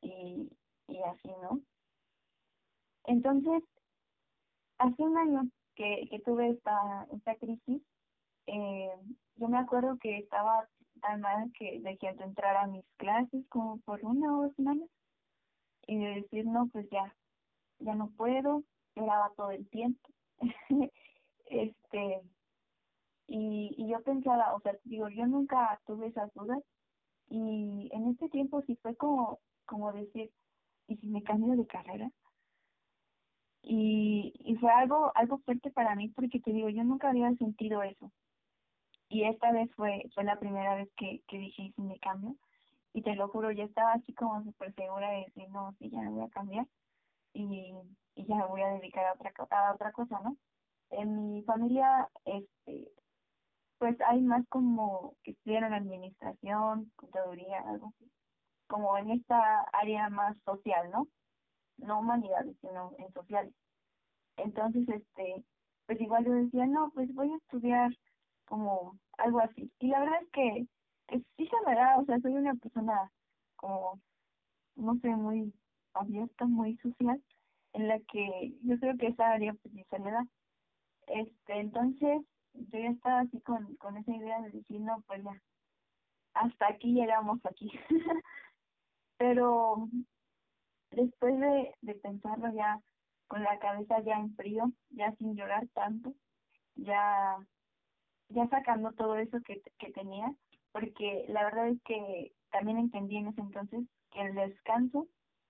[0.00, 0.50] y,
[0.88, 1.60] y así, ¿no?
[3.04, 3.62] Entonces,
[4.78, 7.82] hace un año que, que tuve esta, esta crisis,
[8.46, 8.90] eh,
[9.36, 10.68] yo me acuerdo que estaba
[11.00, 14.88] tan mal que dejé de entrar a mis clases como por una o dos semanas
[15.86, 17.14] y de decir, no, pues ya,
[17.78, 18.62] ya no puedo,
[18.94, 20.08] lloraba todo el tiempo.
[21.46, 22.22] este
[23.26, 26.62] y, y yo pensaba, o sea, digo, yo nunca tuve esas dudas
[27.28, 30.30] y en este tiempo sí fue como, como decir,
[30.88, 32.10] ¿y si me cambio de carrera?
[33.62, 37.82] Y, y fue algo, algo fuerte para mí porque te digo, yo nunca había sentido
[37.82, 38.12] eso.
[39.08, 42.36] Y esta vez fue, fue la primera vez que, que dije, ¿y si me cambio?
[42.92, 46.00] Y te lo juro, yo estaba así como súper segura de decir, no, sí, ya
[46.00, 46.66] me voy a cambiar
[47.32, 47.74] y,
[48.14, 49.32] y ya me voy a dedicar a otra,
[49.68, 50.36] a otra cosa, ¿no?
[50.90, 52.88] En mi familia, este,
[53.84, 58.10] pues hay más como que estudian administración, contaduría, algo así,
[58.66, 61.06] como en esta área más social, ¿no?
[61.76, 63.52] No humanidades, sino en sociales.
[64.38, 65.44] Entonces, este,
[65.84, 67.92] pues igual yo decía, no, pues voy a estudiar
[68.46, 69.70] como algo así.
[69.80, 70.66] Y la verdad es que,
[71.08, 73.12] que sí se me da, o sea, soy una persona
[73.56, 74.00] como,
[74.76, 75.52] no sé, muy
[75.92, 77.22] abierta, muy social,
[77.74, 80.26] en la que yo creo que esa área pues sí se me da.
[81.06, 82.22] Este, entonces,
[82.54, 85.40] yo ya estaba así con, con esa idea de decir, no, pues ya,
[86.34, 87.70] hasta aquí llegamos aquí.
[89.18, 89.88] Pero
[90.90, 92.80] después de, de pensarlo ya
[93.28, 96.14] con la cabeza ya en frío, ya sin llorar tanto,
[96.76, 97.38] ya
[98.28, 100.32] ya sacando todo eso que, que tenía,
[100.72, 105.06] porque la verdad es que también entendí en ese entonces que el descanso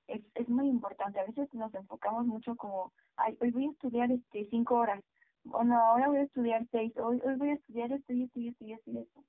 [0.06, 1.20] es, es muy importante.
[1.20, 5.02] A veces nos enfocamos mucho como, ay, hoy voy a estudiar este cinco horas,
[5.52, 8.40] o no, ahora voy a estudiar seis, hoy, hoy voy a estudiar esto y esto
[8.40, 9.24] y esto y esto y esto.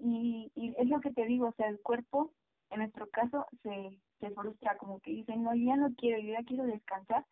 [0.00, 2.32] y, y es lo que te digo, o sea, el cuerpo,
[2.70, 6.32] en nuestro caso, se, se frustra, como que dice, no, yo ya no quiero, yo
[6.34, 7.24] ya quiero descansar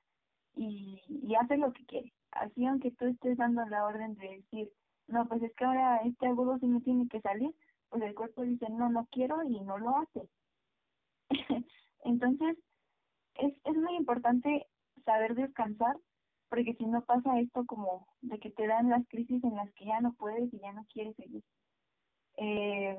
[0.56, 2.12] y, y hace lo que quiere.
[2.32, 4.70] Así, aunque tú estés dando la orden de decir,
[5.08, 7.54] no, pues es que ahora este agudo sí me tiene que salir,
[7.90, 10.28] pues el cuerpo dice, no, no quiero y no lo hace.
[12.04, 12.56] Entonces,
[13.36, 14.66] es, es muy importante
[15.04, 15.96] saber descansar,
[16.48, 19.86] porque si no pasa esto como de que te dan las crisis en las que
[19.86, 21.42] ya no puedes y ya no quieres seguir.
[22.36, 22.98] Eh,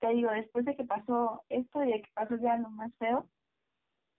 [0.00, 3.28] te digo, después de que pasó esto y de que pasó ya lo más feo,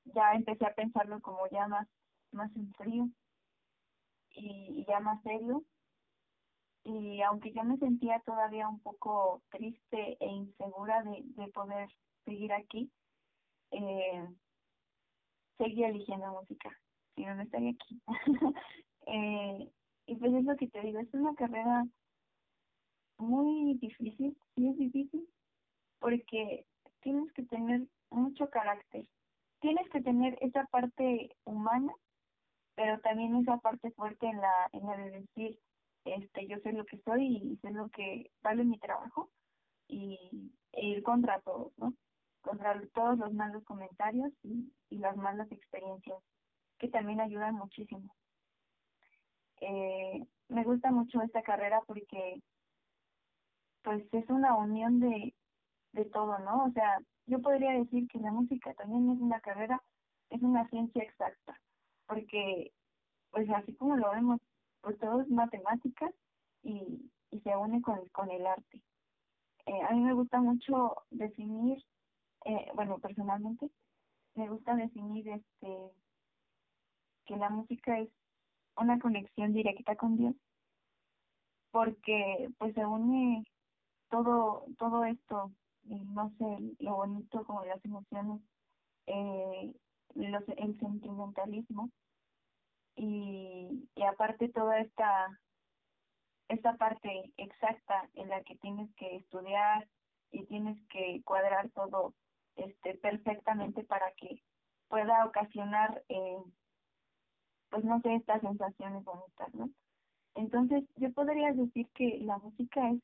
[0.06, 1.88] ya empecé a pensarlo como ya más,
[2.32, 3.10] más en frío
[4.32, 5.64] y, y ya más serio.
[6.84, 11.90] Y aunque yo me sentía todavía un poco triste e insegura de, de poder
[12.26, 12.92] seguir aquí,
[13.72, 14.28] eh,
[15.58, 16.70] seguí eligiendo música,
[17.16, 18.02] si no, no estaría aquí.
[19.08, 19.72] eh,
[20.10, 21.86] y pues es lo que te digo, es una carrera
[23.20, 25.30] muy difícil, sí es difícil,
[26.00, 26.66] porque
[27.02, 29.06] tienes que tener mucho carácter,
[29.60, 31.94] tienes que tener esa parte humana,
[32.74, 35.60] pero también esa parte fuerte en la, en la de decir,
[36.06, 39.30] este, yo sé lo que soy y sé lo que vale mi trabajo
[39.88, 41.94] y e ir contra todos, ¿no?
[42.42, 46.18] Contra todos los malos comentarios y, y las malas experiencias,
[46.80, 48.16] que también ayudan muchísimo.
[49.62, 52.42] Eh, me gusta mucho esta carrera porque
[53.84, 55.34] pues es una unión de,
[55.94, 56.66] de todo, ¿no?
[56.66, 59.82] O sea, yo podría decir que la música también es una carrera,
[60.30, 61.60] es una ciencia exacta,
[62.08, 62.72] porque
[63.32, 64.40] pues así como lo vemos,
[64.82, 66.12] pues todo es matemáticas
[66.64, 68.82] y, y se une con, con el arte.
[69.66, 71.84] Eh, a mí me gusta mucho definir,
[72.46, 73.70] eh, bueno, personalmente,
[74.36, 75.92] me gusta definir este
[77.26, 78.10] que la música es
[78.80, 80.36] una conexión directa con Dios,
[81.72, 83.46] porque pues se une
[84.10, 85.52] todo todo esto
[85.84, 88.42] no sé lo bonito como las emociones
[89.06, 89.74] eh,
[90.16, 91.90] los, el sentimentalismo
[92.96, 95.40] y, y aparte toda esta
[96.48, 99.88] esta parte exacta en la que tienes que estudiar
[100.32, 102.14] y tienes que cuadrar todo
[102.56, 104.42] este perfectamente para que
[104.88, 106.38] pueda ocasionar eh,
[107.70, 109.70] pues no sé estas sensaciones bonitas no
[110.36, 113.02] entonces yo podría decir que la música es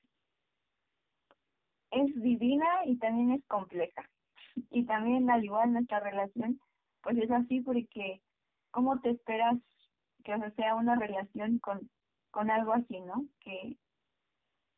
[1.96, 4.04] es divina y también es compleja.
[4.72, 6.60] Y también al igual nuestra relación,
[7.02, 8.22] pues es así porque
[8.72, 9.58] ¿cómo te esperas
[10.24, 11.90] que sea una relación con,
[12.32, 13.26] con algo así, no?
[13.42, 13.76] Que,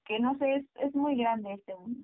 [0.06, 2.04] que no sé, es, es muy grande este mundo.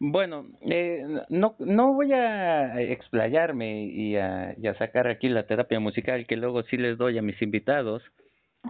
[0.00, 5.80] Bueno, eh, no, no voy a explayarme y a, y a sacar aquí la terapia
[5.80, 8.02] musical que luego sí les doy a mis invitados,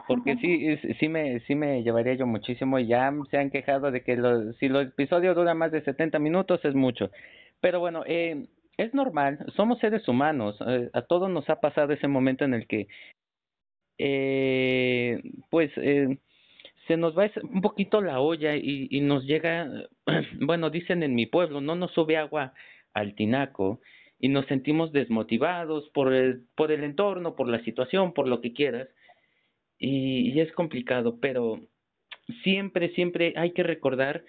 [0.07, 4.03] porque sí sí me sí me llevaría yo muchísimo y ya se han quejado de
[4.03, 7.11] que los, si los episodios duran más de 70 minutos es mucho.
[7.61, 8.47] Pero bueno eh,
[8.79, 12.66] es normal somos seres humanos eh, a todos nos ha pasado ese momento en el
[12.66, 12.89] que
[13.99, 15.20] eh,
[15.51, 16.18] pues eh,
[16.89, 19.68] se nos va un poquito la olla y, y nos llega
[20.41, 22.55] bueno dicen en mi pueblo no nos sube agua
[22.95, 23.80] al tinaco
[24.18, 28.53] y nos sentimos desmotivados por el, por el entorno por la situación por lo que
[28.53, 28.89] quieras
[29.78, 31.61] y, y es complicado, pero
[32.43, 34.24] siempre, siempre hay que recordar,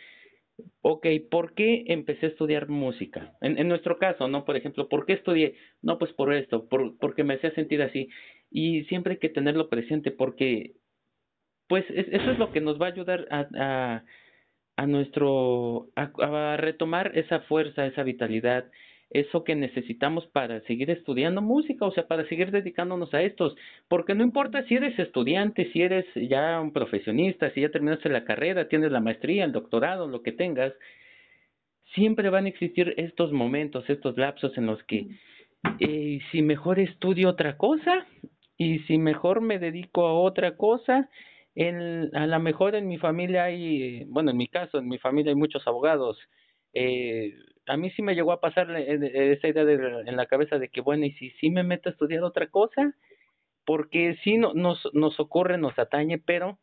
[0.82, 3.34] ok, ¿por qué empecé a estudiar música?
[3.42, 4.46] En, en nuestro caso, ¿no?
[4.46, 5.56] Por ejemplo, ¿por qué estudié?
[5.82, 8.10] No, pues por esto, por, porque me hacía sentir así.
[8.52, 10.74] Y siempre hay que tenerlo presente porque,
[11.70, 14.04] pues, es, eso es lo que nos va a ayudar a, a,
[14.76, 16.12] a nuestro, a,
[16.54, 18.66] a retomar esa fuerza, esa vitalidad,
[19.12, 23.56] eso que necesitamos para seguir estudiando música, o sea, para seguir dedicándonos a estos,
[23.88, 28.26] porque no importa si eres estudiante, si eres ya un profesionista, si ya terminaste la
[28.26, 30.74] carrera, tienes la maestría, el doctorado, lo que tengas,
[31.96, 35.08] siempre van a existir estos momentos, estos lapsos en los que
[35.80, 38.06] eh, si mejor estudio otra cosa
[38.58, 41.10] y si mejor me dedico a otra cosa,
[41.60, 45.32] en, a lo mejor en mi familia hay, bueno, en mi caso, en mi familia
[45.32, 46.18] hay muchos abogados,
[46.74, 47.34] eh,
[47.68, 49.74] a mí sí me llegó a pasar esa idea de,
[50.06, 52.96] en la cabeza de que, bueno, y si sí me meto a estudiar otra cosa,
[53.66, 56.60] porque sí no, nos, nos ocurre, nos atañe, pero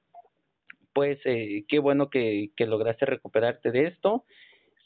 [0.95, 4.25] pues eh, qué bueno que, que lograste recuperarte de esto.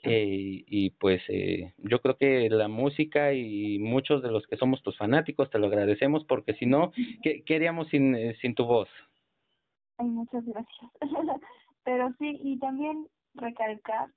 [0.03, 4.83] Eh, y pues eh, yo creo que la música y muchos de los que somos
[4.83, 6.91] tus fanáticos te lo agradecemos porque si no,
[7.23, 8.89] ¿qué, qué haríamos sin, eh, sin tu voz?
[10.01, 10.91] Ay, muchas gracias.
[11.85, 14.09] Pero sí, y también recalcar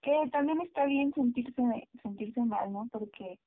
[0.00, 1.62] que también está bien sentirse
[2.02, 2.88] sentirse mal, ¿no?
[2.90, 3.38] Porque,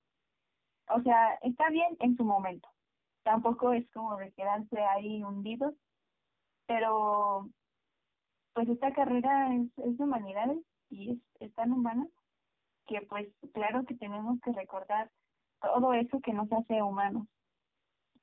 [0.89, 2.69] o sea, está bien en su momento.
[3.24, 5.74] Tampoco es como de quedarse ahí hundidos,
[6.67, 7.49] pero
[8.53, 10.59] pues esta carrera es, es de humanidades
[10.89, 12.05] y es, es tan humana
[12.86, 15.09] que pues claro que tenemos que recordar
[15.61, 17.28] todo eso que nos hace humanos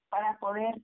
[0.09, 0.80] para poder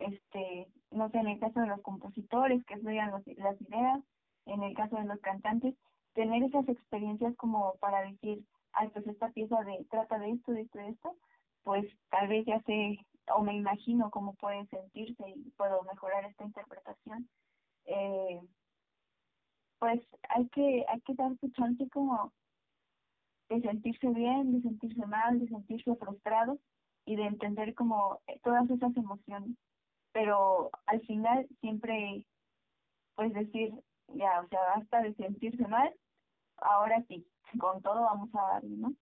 [0.00, 4.00] este no sé en el caso de los compositores que estudian los, las ideas
[4.46, 5.74] en el caso de los cantantes
[6.14, 10.62] tener esas experiencias como para decir ay pues esta pieza de trata de esto de
[10.62, 11.16] esto de esto
[11.64, 12.98] pues tal vez ya sé
[13.34, 17.28] o me imagino cómo pueden sentirse y puedo mejorar esta interpretación
[17.84, 18.40] eh,
[19.78, 22.32] pues hay que hay que dar su chance como
[23.48, 26.58] de sentirse bien, de sentirse mal, de sentirse frustrado
[27.06, 29.56] y de entender como todas esas emociones.
[30.18, 32.24] Pero al final siempre,
[33.14, 33.70] pues decir,
[34.14, 35.92] ya, o sea, basta de sentirse mal,
[36.56, 37.24] ahora sí,
[37.56, 38.94] con todo vamos a darle, ¿no?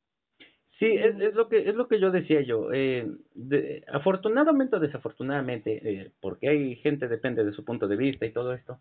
[0.78, 2.70] Sí, es, es lo que es lo que yo decía yo.
[2.70, 8.26] Eh, de, afortunadamente o desafortunadamente, eh, porque hay gente depende de su punto de vista
[8.26, 8.78] y todo esto,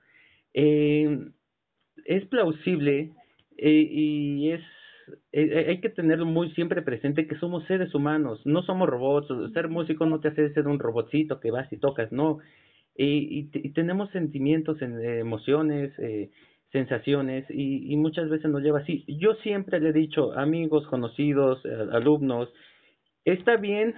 [0.54, 1.30] eh,
[2.04, 3.14] es plausible
[3.58, 4.62] eh, y es
[5.32, 9.28] eh, hay que tener muy siempre presente que somos seres humanos, no somos robots.
[9.54, 12.40] Ser músico no te hace ser un robotcito que vas y tocas, no.
[12.98, 16.30] Y, y, tenemos sentimientos, emociones, eh,
[16.72, 19.04] sensaciones y, y muchas veces nos lleva así.
[19.08, 22.50] Yo siempre le he dicho, amigos, conocidos, alumnos,
[23.26, 23.96] está bien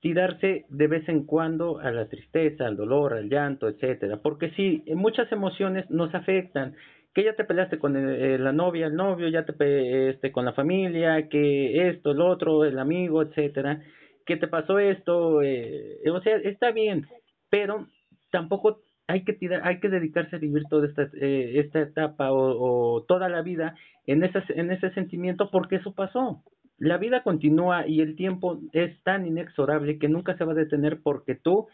[0.00, 4.84] tirarse de vez en cuando a la tristeza, al dolor, al llanto, etcétera, porque sí,
[4.94, 6.76] muchas emociones nos afectan
[7.16, 10.52] que ya te peleaste con el, la novia, el novio, ya te este con la
[10.52, 13.80] familia, que esto, el otro, el amigo, etcétera,
[14.26, 17.06] que te pasó esto, eh, o sea, está bien,
[17.48, 17.86] pero
[18.30, 22.96] tampoco hay que tirar, hay que dedicarse a vivir toda esta eh, esta etapa o,
[22.96, 26.42] o, toda la vida en ese en ese sentimiento porque eso pasó.
[26.76, 31.00] La vida continúa y el tiempo es tan inexorable que nunca se va a detener
[31.02, 31.66] porque tú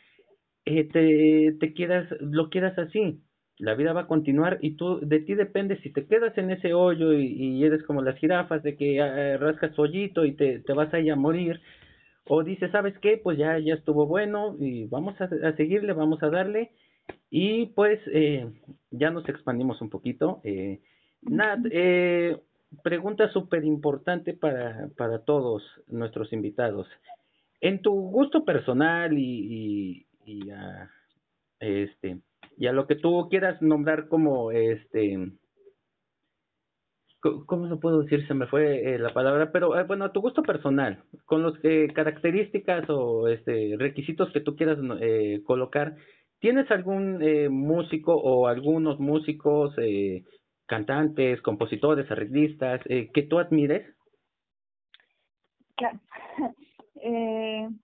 [0.66, 3.20] eh, te, te quieras lo quieras así
[3.58, 6.74] la vida va a continuar y tú, de ti depende si te quedas en ese
[6.74, 10.72] hoyo y, y eres como las jirafas de que eh, rascas hoyito y te, te
[10.72, 11.60] vas a ir a morir,
[12.26, 13.20] o dices, ¿sabes qué?
[13.22, 16.70] Pues ya, ya estuvo bueno y vamos a, a seguirle, vamos a darle.
[17.30, 18.46] Y pues eh,
[18.90, 20.40] ya nos expandimos un poquito.
[20.44, 20.80] Eh,
[21.22, 22.36] Nat, eh,
[22.82, 26.86] pregunta súper importante para, para todos nuestros invitados.
[27.60, 30.88] En tu gusto personal y, y, y uh,
[31.60, 32.18] este,
[32.56, 35.32] y a lo que tú quieras nombrar como este
[37.46, 38.26] ¿cómo se puedo decir?
[38.26, 41.54] Se me fue eh, la palabra, pero eh, bueno, a tu gusto personal, con las
[41.62, 45.94] eh, características o este requisitos que tú quieras eh, colocar,
[46.40, 49.76] ¿tienes algún músico o algunos músicos,
[50.66, 53.86] cantantes, compositores, arreglistas que tú admires?
[55.76, 56.00] Claro.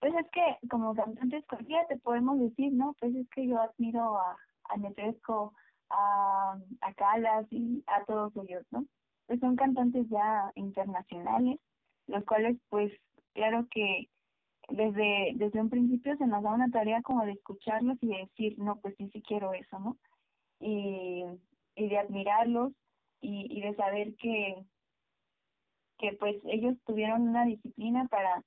[0.00, 2.94] pues es que como cantantes cualquiera te podemos decir, ¿no?
[3.00, 4.36] Pues es que yo admiro a,
[4.70, 5.52] a Netresco,
[5.90, 8.86] a, a Calas y a todos ellos, ¿no?
[9.26, 11.60] Pues son cantantes ya internacionales,
[12.06, 12.92] los cuales pues
[13.34, 14.08] claro que
[14.70, 18.58] desde, desde un principio se nos da una tarea como de escucharlos y de decir,
[18.58, 19.96] no, pues sí, sí quiero eso, ¿no?
[20.60, 21.24] Y,
[21.74, 22.72] y de admirarlos
[23.20, 24.64] y, y de saber que,
[25.98, 28.42] que pues ellos tuvieron una disciplina para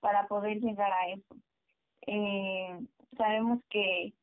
[0.00, 1.36] para poder llegar a eso.
[2.06, 2.78] Eh,
[3.16, 4.14] sabemos que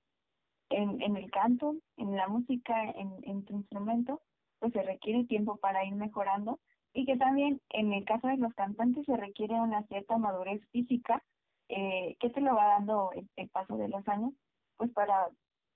[0.69, 4.21] en, en el canto, en la música, en, en tu instrumento,
[4.59, 6.59] pues se requiere tiempo para ir mejorando
[6.93, 11.21] y que también en el caso de los cantantes se requiere una cierta madurez física
[11.67, 14.33] eh, que te lo va dando el, el paso de los años,
[14.77, 15.27] pues para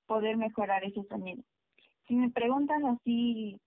[0.06, 1.44] poder mejorar ese sonido.
[2.08, 3.60] Si me preguntan así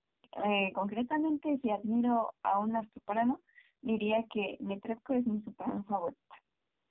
[0.45, 3.41] eh, concretamente si admiro a una soprano,
[3.83, 6.37] diría que Netrebko es mi soprano favorita.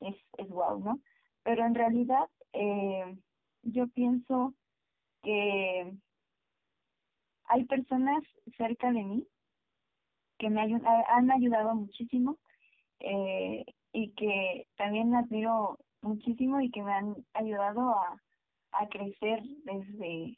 [0.02, 1.00] Es, es wow, ¿no?
[1.44, 3.18] Pero en realidad eh,
[3.64, 4.54] yo pienso
[5.24, 5.94] que
[7.46, 8.24] hay personas
[8.58, 9.28] cerca de mí
[10.38, 12.38] que me ayud han ayudado muchísimo
[13.00, 13.64] eh,
[13.94, 18.22] y que también admiro muchísimo y que me han ayudado a,
[18.72, 20.38] a crecer desde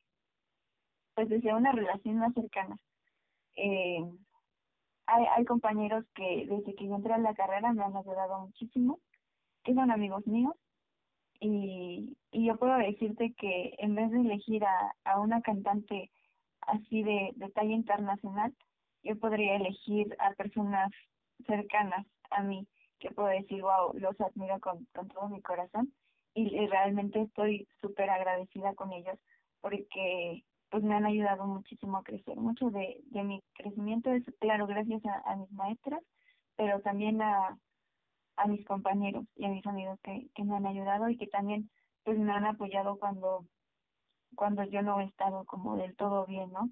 [1.16, 2.76] pues desde una relación más cercana.
[3.56, 3.99] Eh,
[5.06, 8.99] hay, hay compañeros que desde que yo entré a la carrera me han ayudado muchísimo,
[9.64, 10.56] que son amigos míos,
[11.39, 16.10] y, y yo puedo decirte que en vez de elegir a, a una cantante
[16.62, 18.54] así de, de talla internacional,
[19.04, 20.91] yo podría elegir a personas
[21.45, 22.66] cercanas a mí,
[22.99, 25.93] que puedo decir, wow, los admiro con, con todo mi corazón,
[26.34, 29.20] y, y realmente estoy súper agradecida con ellos,
[29.60, 30.43] porque
[30.74, 32.36] pues me han ayudado muchísimo a crecer.
[32.36, 36.01] Mucho de, de mi crecimiento es, claro, gracias a, mis maestras,
[36.55, 37.59] pero también a,
[38.38, 41.69] a mis compañeros y a mis amigos que, que me han ayudado y que también
[42.03, 43.45] pues me han apoyado cuando
[44.34, 46.71] cuando yo no he estado como del todo bien, ¿no?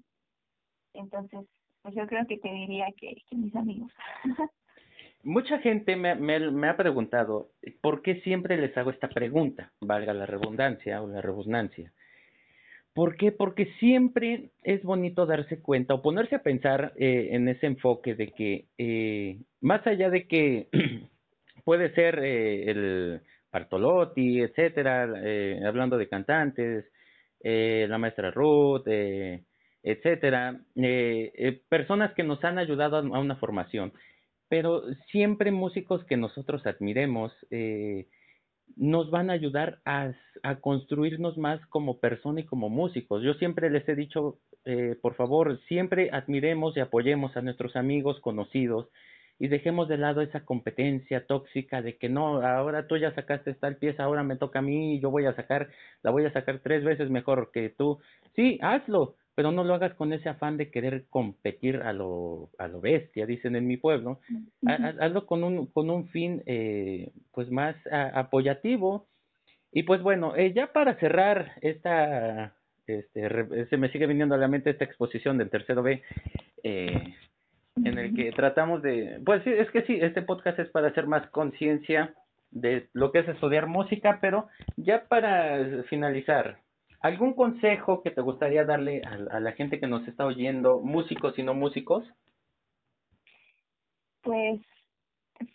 [0.94, 1.46] Entonces,
[1.82, 3.92] pues yo creo que te diría que, que mis amigos.
[5.22, 10.12] Mucha gente me, me, me, ha preguntado por qué siempre les hago esta pregunta, valga
[10.12, 11.92] la redundancia o la redundancia.
[12.94, 13.32] ¿Por qué?
[13.32, 18.32] Porque siempre es bonito darse cuenta o ponerse a pensar eh, en ese enfoque de
[18.32, 20.68] que, eh, más allá de que
[21.64, 23.20] puede ser eh, el
[23.50, 26.84] Bartolotti, etcétera, eh, hablando de cantantes,
[27.40, 28.86] eh, la maestra Ruth,
[29.82, 30.60] etcétera,
[31.68, 33.92] personas que nos han ayudado a, una formación,
[34.48, 37.32] pero siempre músicos que nosotros admiremos
[38.76, 40.12] nos van a ayudar a,
[40.60, 43.22] construirnos más como persona y como músicos.
[43.22, 44.38] Yo siempre les he dicho,
[45.00, 48.88] por favor, siempre admiremos y apoyemos a nuestros amigos, conocidos,
[49.38, 53.76] y dejemos de lado esa competencia tóxica de que no, ahora tú ya sacaste tal
[53.76, 55.68] pieza, ahora me toca a mí, yo voy a sacar,
[56.02, 57.98] la voy a sacar tres veces mejor que tú.
[58.36, 62.68] Sí, hazlo, pero no lo hagas con ese afán de querer competir a lo, a
[62.68, 64.20] lo bestia, dicen en mi pueblo.
[64.66, 69.06] Hazlo con un, con un fin eh, pues más apoyativo.
[69.72, 72.54] Y pues bueno, eh, ya para cerrar esta,
[72.86, 76.02] este, se me sigue viniendo a la mente esta exposición del tercero B,
[76.62, 77.14] eh,
[77.76, 81.06] en el que tratamos de, pues sí, es que sí, este podcast es para hacer
[81.06, 82.14] más conciencia
[82.50, 86.58] de lo que es estudiar música, pero ya para finalizar,
[87.02, 91.42] ¿algún consejo que te gustaría darle a, la gente que nos está oyendo, músicos y
[91.42, 92.04] no músicos?
[94.22, 94.60] Pues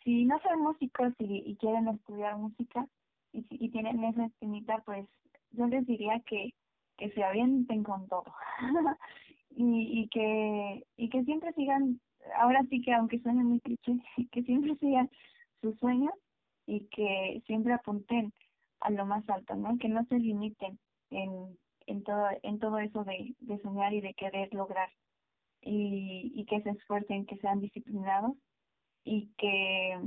[0.04, 2.86] si no son músicos y, quieren estudiar música
[3.32, 5.08] y, y tienen esa espinita, pues
[5.52, 6.54] yo les diría que,
[6.98, 8.26] que se avienten con todo
[9.52, 12.02] y, y que y que siempre sigan
[12.36, 13.94] ahora sí que aunque suene muy cliché,
[14.32, 15.10] que siempre sigan
[15.62, 16.14] sus sueños
[16.66, 18.34] y que siempre apunten
[18.82, 19.78] a lo más alto, ¿no?
[19.78, 20.78] Que no se limiten
[21.12, 24.90] en, en todo en todo eso de, de soñar y de querer lograr
[25.62, 28.34] y, y que se esfuercen, que sean disciplinados
[29.04, 30.00] y que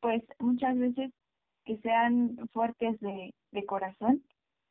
[0.00, 1.12] pues muchas veces
[1.64, 4.24] que sean fuertes de, de corazón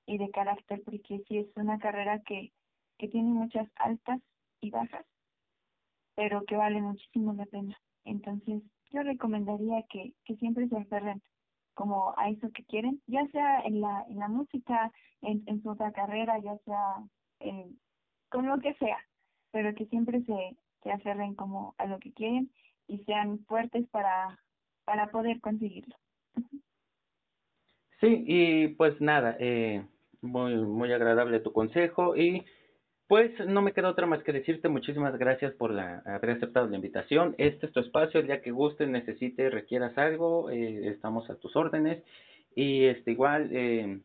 [0.06, 2.52] y de carácter porque sí es una carrera que,
[2.98, 4.20] que tiene muchas altas
[4.62, 5.06] y bajas
[6.16, 7.76] pero que vale muchísimo la pena.
[8.06, 11.22] Entonces, yo recomendaría que, que siempre se aferren
[11.74, 14.92] como a eso que quieren, ya sea en la, en la música,
[15.22, 17.04] en, en su otra carrera, ya sea
[17.40, 17.80] en,
[18.30, 18.98] con lo que sea,
[19.52, 22.52] pero que siempre se, se aferren como a lo que quieren
[22.88, 24.40] y sean fuertes para,
[24.86, 25.96] para poder conseguirlo.
[28.00, 29.86] Sí, y pues nada, eh,
[30.22, 32.44] muy, muy agradable tu consejo y
[33.12, 36.78] pues no me queda otra más que decirte muchísimas gracias por la, haber aceptado la
[36.78, 37.36] invitación.
[37.38, 41.54] Este es tu espacio, el día que guste, necesite, requieras algo, eh, estamos a tus
[41.58, 42.02] órdenes.
[42.56, 44.00] Y este igual, eh,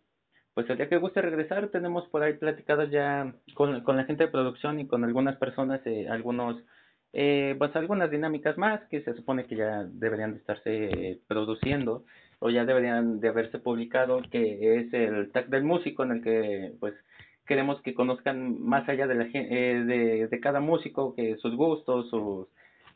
[0.55, 4.25] pues el día que guste regresar, tenemos por ahí platicadas ya con, con la gente
[4.25, 6.61] de producción y con algunas personas, eh, algunos,
[7.13, 12.05] eh, pues algunas dinámicas más que se supone que ya deberían de estarse produciendo
[12.41, 16.73] o ya deberían de haberse publicado, que es el tag del músico en el que
[16.81, 16.95] pues
[17.47, 22.11] queremos que conozcan más allá de, la, eh, de, de, cada músico, que sus gustos,
[22.11, 22.49] sus,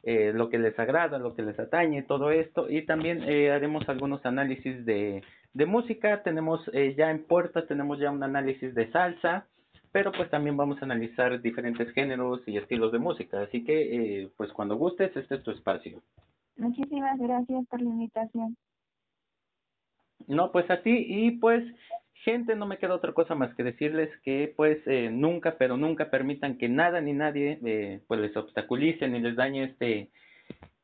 [0.03, 2.71] eh, lo que les agrada, lo que les atañe, todo esto.
[2.71, 5.23] Y también eh, haremos algunos análisis de,
[5.55, 6.23] de música.
[6.23, 9.47] Tenemos eh, ya en puerta, tenemos ya un análisis de salsa,
[9.93, 13.43] pero pues también vamos a analizar diferentes géneros y estilos de música.
[13.43, 16.01] Así que, eh, pues cuando gustes, este es tu espacio.
[16.57, 18.57] Muchísimas gracias por la invitación.
[20.27, 21.65] No, pues a ti y pues
[22.25, 26.11] gente, no me queda otra cosa más que decirles que pues eh, nunca, pero nunca
[26.11, 30.11] permitan que nada ni nadie eh, pues les obstaculice ni les dañe este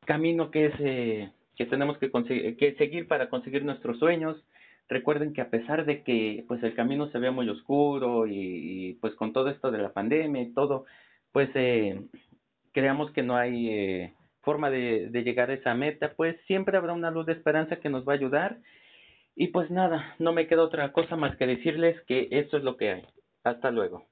[0.05, 2.09] camino que es eh, que tenemos que,
[2.57, 4.43] que seguir para conseguir nuestros sueños.
[4.89, 9.13] Recuerden que a pesar de que pues el camino se vea muy oscuro y, pues
[9.15, 10.85] con todo esto de la pandemia y todo,
[11.33, 12.01] pues eh,
[12.71, 16.93] creamos que no hay eh, forma de, de llegar a esa meta, pues siempre habrá
[16.93, 18.57] una luz de esperanza que nos va a ayudar
[19.37, 22.75] y pues nada, no me queda otra cosa más que decirles que esto es lo
[22.75, 23.05] que hay.
[23.43, 24.07] Hasta luego.